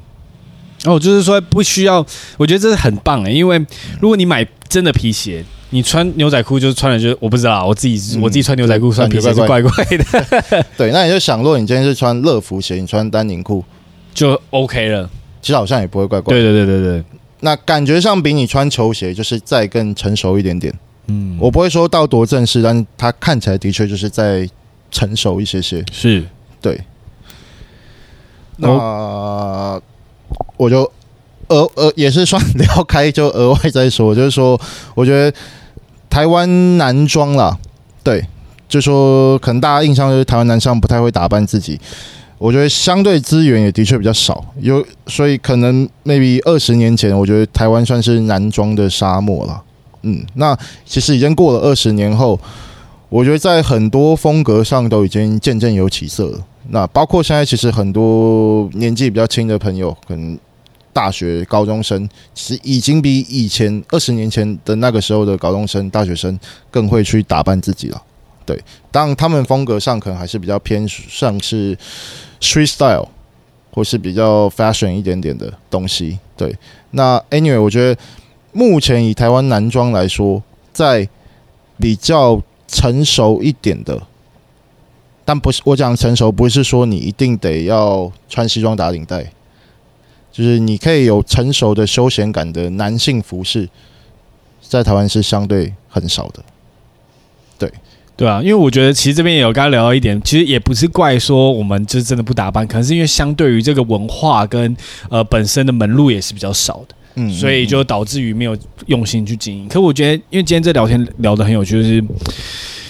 [0.86, 2.06] 哦，就是说不需要，
[2.38, 3.58] 我觉得这是很棒诶，因为
[4.00, 10.66] 如果你买真的皮鞋，你穿牛仔裤就是穿的，就是我不知道，我自己我自己穿牛仔裤穿皮鞋是怪怪的。
[10.78, 13.66] 对，那你就想，如果你今天是穿乐福鞋，你穿丹宁裤
[14.14, 15.10] 就 OK 了，
[15.42, 16.34] 其实好像也不会怪怪。
[16.34, 17.04] 对对对对对，
[17.42, 20.74] 那感觉上比你穿球鞋就是再更成熟一点点。
[21.08, 24.48] 嗯，我不会说到多正式，但它看起来的确就是再
[24.92, 25.84] 成熟一些些。
[25.92, 26.24] 是，
[26.62, 26.80] 对。
[28.58, 29.82] 那。
[30.58, 30.92] 我就
[31.50, 34.60] 额额也是算聊开，就额外再说，就是说，
[34.96, 35.38] 我觉得
[36.10, 37.58] 台湾男装啦，
[38.04, 38.26] 对，
[38.68, 41.80] 就说可能大家印象就是台湾男生不太会打扮自己，
[42.38, 49.64] 我觉得相对资源也的确比较少，有所以可能 maybe 二十年前，我觉得台湾算是男装的沙漠了，
[50.02, 52.38] 嗯，那其实已经过了二十年后，
[53.08, 56.40] 我觉得在很多风格上都已经渐渐有起色了，
[56.72, 60.38] 那包括现在其实很多年纪比较轻的朋友，可能。
[60.98, 66.40] 大学高中生其实已经比以前二十年前的那个时候的高中生、大学生
[66.72, 68.04] 更会去打扮自己了。
[68.44, 68.60] 对，
[68.92, 71.78] 当他们风格上可能还是比较偏向是
[72.42, 73.08] street style，
[73.72, 76.18] 或是比较 fashion 一点点的东西。
[76.36, 76.56] 对，
[76.90, 78.02] 那 anyway，我觉得
[78.52, 80.42] 目前以台湾男装来说，
[80.74, 81.08] 在
[81.80, 84.02] 比较成熟一点的，
[85.24, 89.32] 但不是我讲成熟，不是说你一定得要穿西装打领带。
[90.38, 93.68] 就是你可以有成熟的休闲感的男性服饰，
[94.62, 96.44] 在台湾是相对很少的。
[97.58, 97.74] 对，
[98.16, 104.78] 对啊，因为我觉得其实这边也有刚刚聊到一点，其实也不是怪说我们就是真的不打扮，可能是因为相对于这个文化跟
[105.10, 109.68] 呃本身的门路也是比较少的，嗯，所以就导致于没有用心去经营。
[109.68, 112.04] 可我觉得，因为今天这聊天聊得很有趣，就是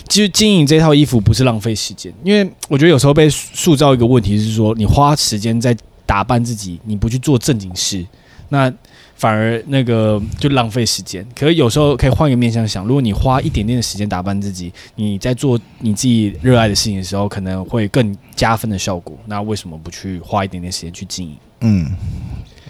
[0.10, 5.74] 其实经营这套衣服不是浪费时间，因为我觉得有时候被塑造一个问题是说，你花时间在
[6.08, 8.04] 打扮自己，你不去做正经事，
[8.50, 8.74] 那。
[9.20, 19.18] 反而那个就浪费时间，可是有时候可以换一个面向想，如果你花一点点的时间打扮自己，你在做你自己热爱的事情的时候，可能会更加分的效果。
[19.26, 21.36] 那为什么不去花一点点时间去经营？
[21.62, 21.88] 嗯，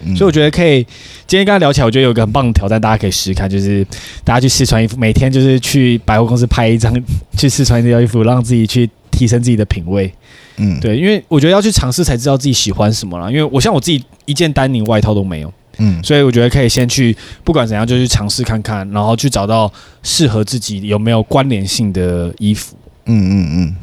[0.02, 0.82] 嗯，所以我觉得可以。
[1.26, 3.86] 今天跟他聊起来，我觉得有一个很棒的挑战，大家可以试试看，就是
[4.24, 6.98] 大家去试穿衣服，每天就是去百货公司拍一张
[7.36, 10.10] 去试穿这套衣服，让自己去提升自己的品味。
[10.58, 13.30] 嗯，对，因为我觉得要去尝试才知道自己喜欢什么啦。
[13.30, 15.52] 因为我像我自己一件丹宁外套都没有。
[15.80, 22.76] 嗯，所以我觉得可以先去，不管怎样就去尝试看看，然后去找到适合自己有没有关联性的衣服。
[23.04, 23.76] 嗯嗯嗯。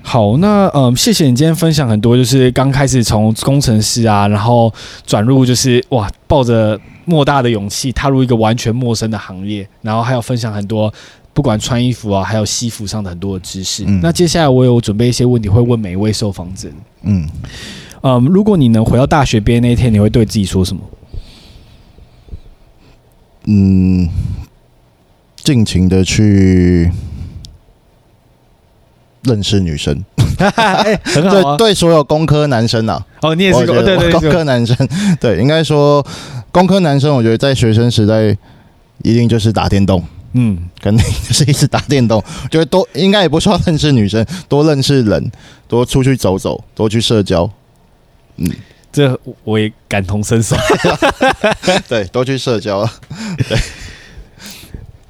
[0.00, 4.72] 好，那嗯，谢谢你今天分享很多，就是刚开始从工程师啊，然后
[5.04, 10.92] 转入就是哇，抱着莫大的勇气踏入一个完全陌生的行业，然后还有分享很多
[11.34, 13.84] 不管穿衣服啊，还有西服上的很多的知识。
[13.86, 14.00] 嗯。
[14.00, 16.70] 那接下来我有准备一些问题会问每一位受访者。
[17.02, 17.28] 嗯。
[18.02, 20.82] 嗯，如果你能回到大学毕业那一天，你会对自己说什么？
[23.46, 24.08] 嗯，
[25.36, 26.90] 尽情的去
[29.22, 30.02] 认识女生，
[30.38, 31.56] 欸、 很好、啊。
[31.58, 34.76] 对对，所有工科男生啊，哦，你也是工对，对对，工科男生，
[35.20, 36.02] 对，应该说
[36.50, 38.34] 工科男生，我觉得在学生时代
[39.02, 40.02] 一定就是打电动，
[40.34, 45.32] 嗯，肯定就是一直打电动， 就会多应该也不需要认识女生，多认识人，
[45.66, 47.48] 多出去走走，多去社交。
[48.36, 48.50] 嗯，
[48.92, 50.56] 这我也感同身受。
[51.88, 52.92] 对，多去社交了。
[53.48, 53.58] 对，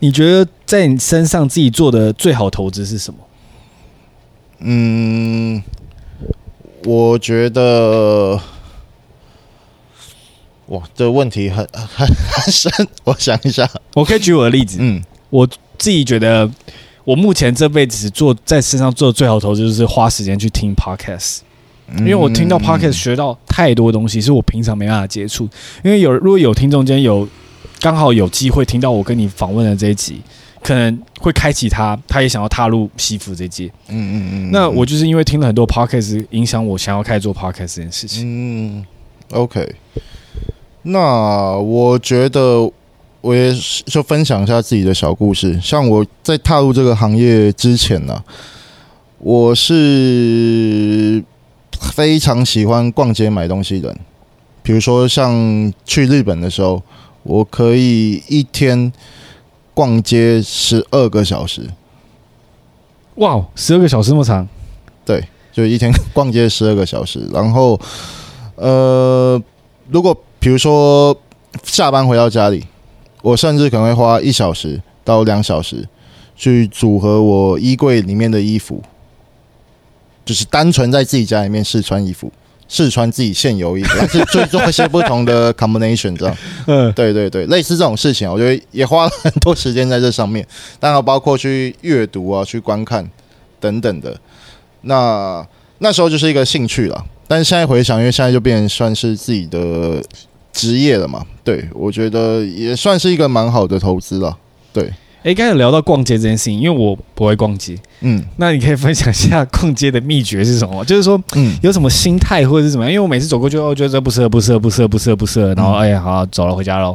[0.01, 3.21] 你觉得在你身上自己做的最好投资是什么？
[4.67, 5.63] 嗯，
[6.85, 8.39] 我觉得，
[10.67, 12.71] 哇，这个问题很很很深。
[13.05, 14.79] 我想一下，我可以举我的例子。
[14.81, 15.03] 嗯，
[15.35, 15.45] 我
[15.77, 16.49] 自己觉得，
[17.03, 21.41] 我目前这辈子做在身上做的最好投资，就是花时间去听 Podcast。
[21.99, 25.49] 因为我听到 Podcast 学到太多东西，是我平常没办法接触。
[25.83, 27.29] 因为有如果有听众间有
[27.81, 30.21] 刚好有机会听到我跟你访问的这一集，
[30.63, 33.67] 可能会开启他，他也想要踏入西服这届。
[33.89, 34.51] 嗯嗯嗯。
[34.53, 38.23] 那我就是因为听了很多 Podcast，影响我想要开始做 Podcast 这件事情。
[38.25, 38.87] 嗯
[39.33, 39.75] ，OK。
[40.83, 42.71] 那我觉得
[43.25, 43.53] 我也
[43.87, 45.59] 就分享一下自己的小故事。
[45.63, 48.25] 像我在踏入这个行业之前呢、啊，
[49.19, 51.25] 我是。
[51.93, 53.99] 非常喜欢逛街买东西的人，
[54.63, 56.83] 比如说像去日本的时候，
[57.25, 58.91] 我可以一天
[59.75, 61.69] 逛街十二个小时。
[63.17, 64.49] 哇，十二个小时那么长？
[65.05, 65.23] 对，
[65.53, 67.29] 就一天逛街十二个小时。
[67.33, 67.79] 然后，
[68.55, 69.39] 呃，
[69.91, 71.15] 如果比如说
[71.65, 72.65] 下班回到家里，
[73.25, 75.89] 我甚至可能会花一小时到两小时
[76.37, 78.83] 去组合我衣柜里面的衣服。
[80.27, 82.33] 就是单纯在自己家里面试穿衣服，
[82.67, 86.35] 试穿自己现有衣服，但是去做一些不同的 combination，这样。
[86.67, 90.47] 嗯，对对对，类似这种事情，我觉得也花了很多时间在这上面。
[90.81, 93.07] 当然，包括去阅读啊、去观看
[93.61, 94.19] 等等的。
[94.81, 95.47] 那
[95.81, 100.03] 那时候就是一个兴趣了，但是现在回想，因为现在就变成算是自己的
[100.55, 101.23] 职业了嘛。
[101.43, 104.35] 对，我觉得也算是一个蛮好的投资了。
[104.73, 104.91] 对。
[105.25, 110.85] 哎，刚才聊到逛街这件事情，因为我不会逛街，嗯，那你可以分享一下逛街的秘诀是什么？
[110.85, 112.93] 就是说，嗯，有什么心态或者是怎么样？
[112.93, 116.95] 因为我每次走过去，我觉得这不适合，不适合，不适合，不适合，不适合，然后哎呀，好，走了，回家喽。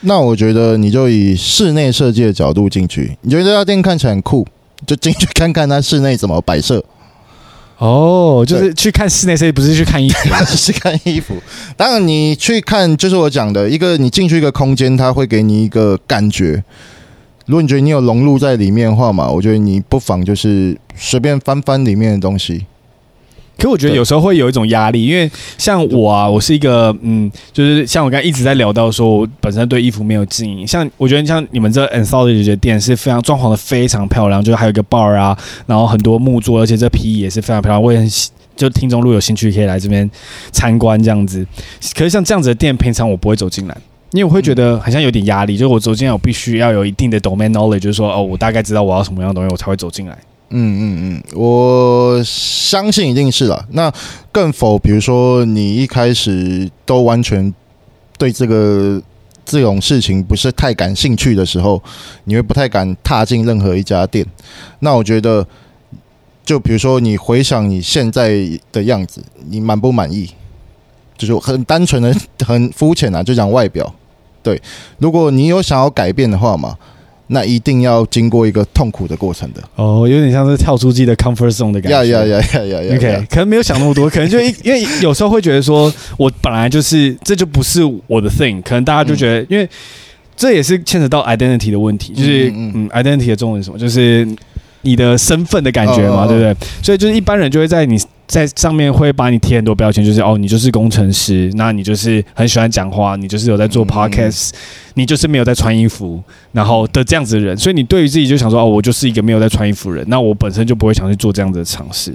[0.00, 4.44] 那我觉得你就以室内设计的角度进去，你觉得这家店看起来很酷，
[4.84, 6.84] 就进去看看它室内怎么摆设。
[7.80, 11.34] 哦，就是去看室内设计，不是去看衣服， 是看衣服。
[11.78, 16.62] 当然，你去看就是我讲的一个，你进去一个空间，它会给你一个感觉。
[17.46, 22.66] 如果你觉得你有融入在里面的话嘛，我觉得你不妨就是随便翻翻里面的东西。
[23.60, 30.66] 可我觉得有时候会有一种压力，因为像我啊，我是一个嗯，就是像我刚才一直在聊到说，我本身对衣服没有经营。
[30.66, 35.36] 像我觉得像你们这 Anthology 的店是非常装潢的非常漂亮，就是还有一个 bar 啊，
[35.66, 37.82] 然后很多木桌，而且这皮也是非常漂亮。
[37.82, 38.08] 我也很
[38.56, 40.10] 就听众如果有兴趣可以来这边
[40.50, 41.46] 参观这样子。
[41.94, 43.76] 可是像这样子的店，平常我不会走进来。
[44.12, 50.18] 因为我会觉得好像有点压力，就是我走进来，我必须要有一定的 domain knowledge，就是说，哦，我大概知道我要什么样的东西，我才会走进来。
[50.52, 53.64] 嗯嗯嗯，我相信一定是啦。
[53.70, 53.92] 那
[54.32, 57.54] 更否，比如说你一开始都完全
[58.18, 59.00] 对这个
[59.44, 61.80] 这种事情不是太感兴趣的时候，
[62.24, 64.26] 你会不太敢踏进任何一家店。
[64.80, 65.46] 那我觉得，
[66.44, 70.30] 就比如说你回想你现在的样子，你满不满意？
[71.16, 72.12] 就是很单纯的、
[72.44, 73.94] 很肤浅啊，就讲外表。
[74.42, 74.60] 对，
[74.98, 76.76] 如果你有想要改变的话嘛。
[77.32, 82.04] 那一定要经过一个痛苦的过程的哦，有点像是跳出自己的 comfort zone 的感觉。
[82.04, 89.68] 呀呀呀呀呀！OK，可能没有想那么多，可能就因 因为有时候会觉得说，我本来就是这就不是我的 thing，可能大家就觉得，嗯、因为
[90.36, 93.78] 这也是牵扯到 identity 的问题，就是嗯，嗯，嗯，identity 的中文是什么？
[93.78, 94.26] 就是
[94.82, 96.54] 你的身份的感觉嘛，哦、对不对？
[96.82, 97.96] 所以就是一般人就会在你。
[98.30, 104.54] 在上面会把你贴很多标签，就是哦，你就是工程师，那你就是很喜欢讲话，你就是有在做 podcast，、嗯、
[104.94, 106.22] 你就是没有在穿衣服，
[106.52, 112.14] 然后的这样子的人，所以你对于自己就想说哦，我就是一个没有在穿衣服的人，那我本身就不会想去做这样子的尝试。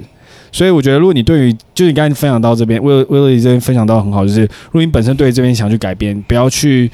[0.50, 6.90] 所以我觉得，如果你对于就是你刚才分享到这边，Willie 这边分享到很好，就是如果你本身对这边想去改变，不要去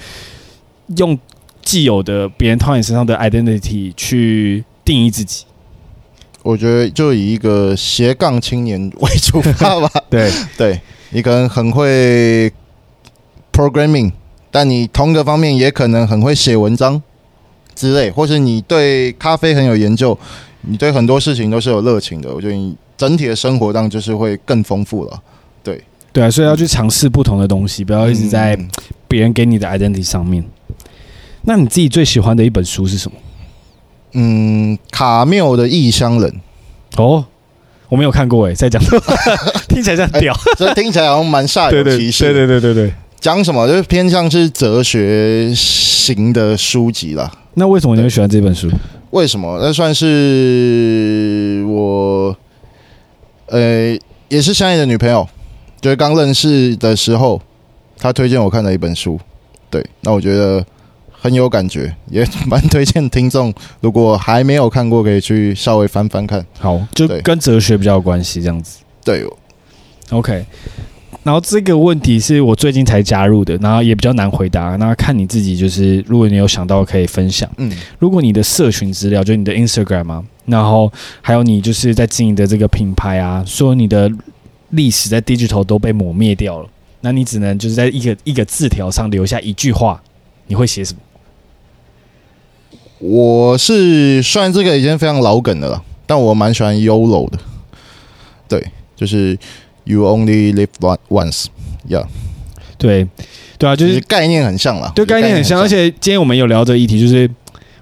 [0.96, 1.16] 用
[1.62, 5.44] 既有的别人套你身上的 identity 去定义自己。
[6.42, 9.88] 我觉得就以一个斜杠青年为出发吧。
[10.10, 10.80] 对 对，
[11.10, 12.52] 你可能很会
[13.52, 14.12] programming，
[14.50, 17.00] 但你同个方面也可能很会写文章
[17.74, 20.18] 之类，或是你对咖啡很有研究，
[20.62, 22.34] 你对很多事情都是有热情的。
[22.34, 25.22] 我觉得你整体的生活当就是会更丰富了。
[25.62, 25.82] 对
[26.12, 28.58] 对啊，所以要去尝试不同的东西，不要一直在
[29.06, 30.44] 别人给你的 identity 上面。
[31.42, 33.16] 那你自己最喜欢的一本书是什么？
[34.14, 36.40] 嗯，卡缪的异乡人
[36.96, 37.24] 哦，
[37.88, 38.82] 我没有看过哎，在讲，
[39.68, 42.24] 听起来这样屌，这、欸、听起来好像蛮煞有其事。
[42.32, 47.32] 对对对对对，讲什么就是偏向是哲学型的书籍啦。
[47.54, 48.70] 那为什么你会喜欢这本书？
[49.10, 49.58] 为什么？
[49.60, 52.36] 那算是我，
[53.46, 53.96] 呃，
[54.28, 55.26] 也是相爱的女朋友，
[55.80, 57.40] 就是刚认识的时候，
[57.98, 59.18] 她推荐我看的一本书。
[59.70, 60.62] 对，那我觉得。
[61.22, 66.44] 很有感觉，也蛮推荐听众，如果还没有看过，可以去稍微翻翻看。
[66.58, 68.80] 好，就跟哲学比较有关系，这样子。
[69.04, 69.24] 对
[70.10, 70.44] ，OK。
[71.22, 74.74] 然后这个问题是我最近才加入的，然后也比较难回答。
[74.74, 77.48] 那看你自己，就是如果你有想到可以分享。
[77.58, 77.70] 嗯，
[78.00, 84.10] 如果你的社群资料，就你的 Instagram 啊，然后还有你就是在经营的这个品牌啊，说你的
[84.70, 86.68] 历史在 Digital 都被抹灭掉了，
[87.02, 90.02] 那你只能就是在一个一个字条上留下一句话，
[90.48, 90.98] 你会写什么？
[93.04, 97.38] 我是虽然这个已经非常老梗的了，但我蛮喜欢 YOLO 的。
[98.48, 99.36] 对，就是
[99.82, 100.68] You only live
[101.08, 102.06] once，yeah。
[102.78, 103.08] 对，
[103.58, 105.60] 对啊，就是概念很像啦，对，概念很像。
[105.60, 107.28] 而且今天我们有聊这个议题，就是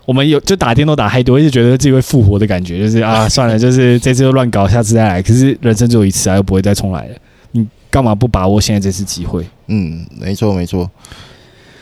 [0.07, 5.23] 我们有就打电动打太多，一直觉得自己会复活的感觉，就是啊，算了，就是这次就乱搞，下次再来。
[5.23, 7.14] 可是人生只有一次啊，又不会再重来了。
[7.53, 9.45] 你干嘛不把握现在这次机会？
[9.66, 10.91] 嗯，没错没错。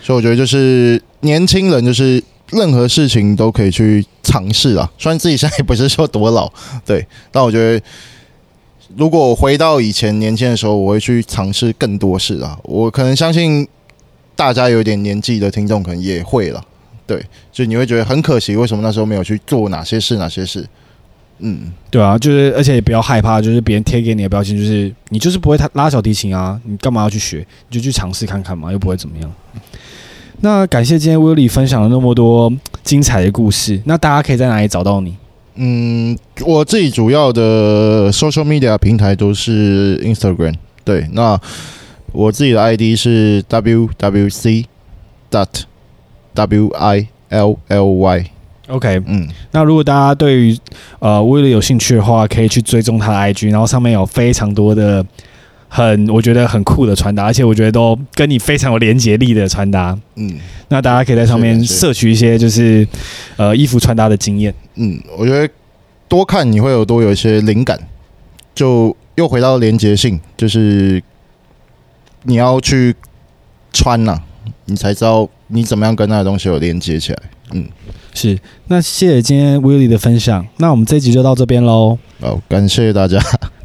[0.02, 2.20] 所以我觉得就是年轻人就是。
[2.50, 6.50] 任何事情都可以去尝试啊， 虽然自己现在也不是说多老，
[6.86, 7.84] 对，但我觉得
[8.96, 12.58] 如果回到以前年轻的时候，我会去尝试更多事啊。
[12.64, 13.68] 我可能相信
[14.34, 16.64] 大家有点年纪的听众可能也会了，
[17.06, 17.22] 对，
[17.52, 20.16] 就你会觉得很可惜，为什么那时候没有去做哪些事？
[20.16, 20.66] 哪些事？
[21.40, 27.46] 嗯，对啊，就是而且也不要害怕，就是别人贴给你的标签，就是你就是不会拉小提琴啊，你干嘛要去学？
[27.68, 29.32] 你就去尝试看看嘛，又不会怎么样。
[30.40, 32.52] 那感谢今天 Willie 分享了那么多
[32.84, 33.80] 精彩的故事。
[33.84, 35.16] 那大家可以在哪里找到你？
[35.56, 36.16] 嗯，
[36.46, 40.54] 我自己主要的 social media 平台都是 Instagram。
[40.84, 41.36] 对，那
[42.12, 44.66] 我自己的 ID 是 WWC
[45.30, 45.48] dot
[46.34, 48.24] W I L L Y。
[48.68, 50.58] OK，嗯，那如果大家对于
[51.00, 55.04] 呃 Willie 有兴趣的话，可以去追踪他的 IG，然后上面有非常多的。
[55.68, 59.96] 很，我觉得很酷的穿搭，而且我觉得都跟你非常有连结力的穿搭。
[60.16, 60.38] 嗯，
[60.68, 62.86] 那大家可以在上面摄取一些就是
[63.36, 64.52] 呃衣服穿搭的经验。
[64.76, 65.52] 嗯，我觉得
[66.08, 67.78] 多看你会有多有一些灵感，
[68.54, 71.02] 就又回到连结性，就是
[72.22, 72.94] 你要去
[73.72, 74.22] 穿呐、啊，
[74.64, 77.18] 你才知道你怎么样跟那个东西有连接起来。
[77.52, 77.66] 嗯，
[78.14, 78.38] 是。
[78.68, 81.98] 那谢谢今天 Willie 的分享，那我们这集就到这边喽。
[82.20, 83.18] 好，感谢大家，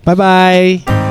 [0.03, 1.02] 拜拜。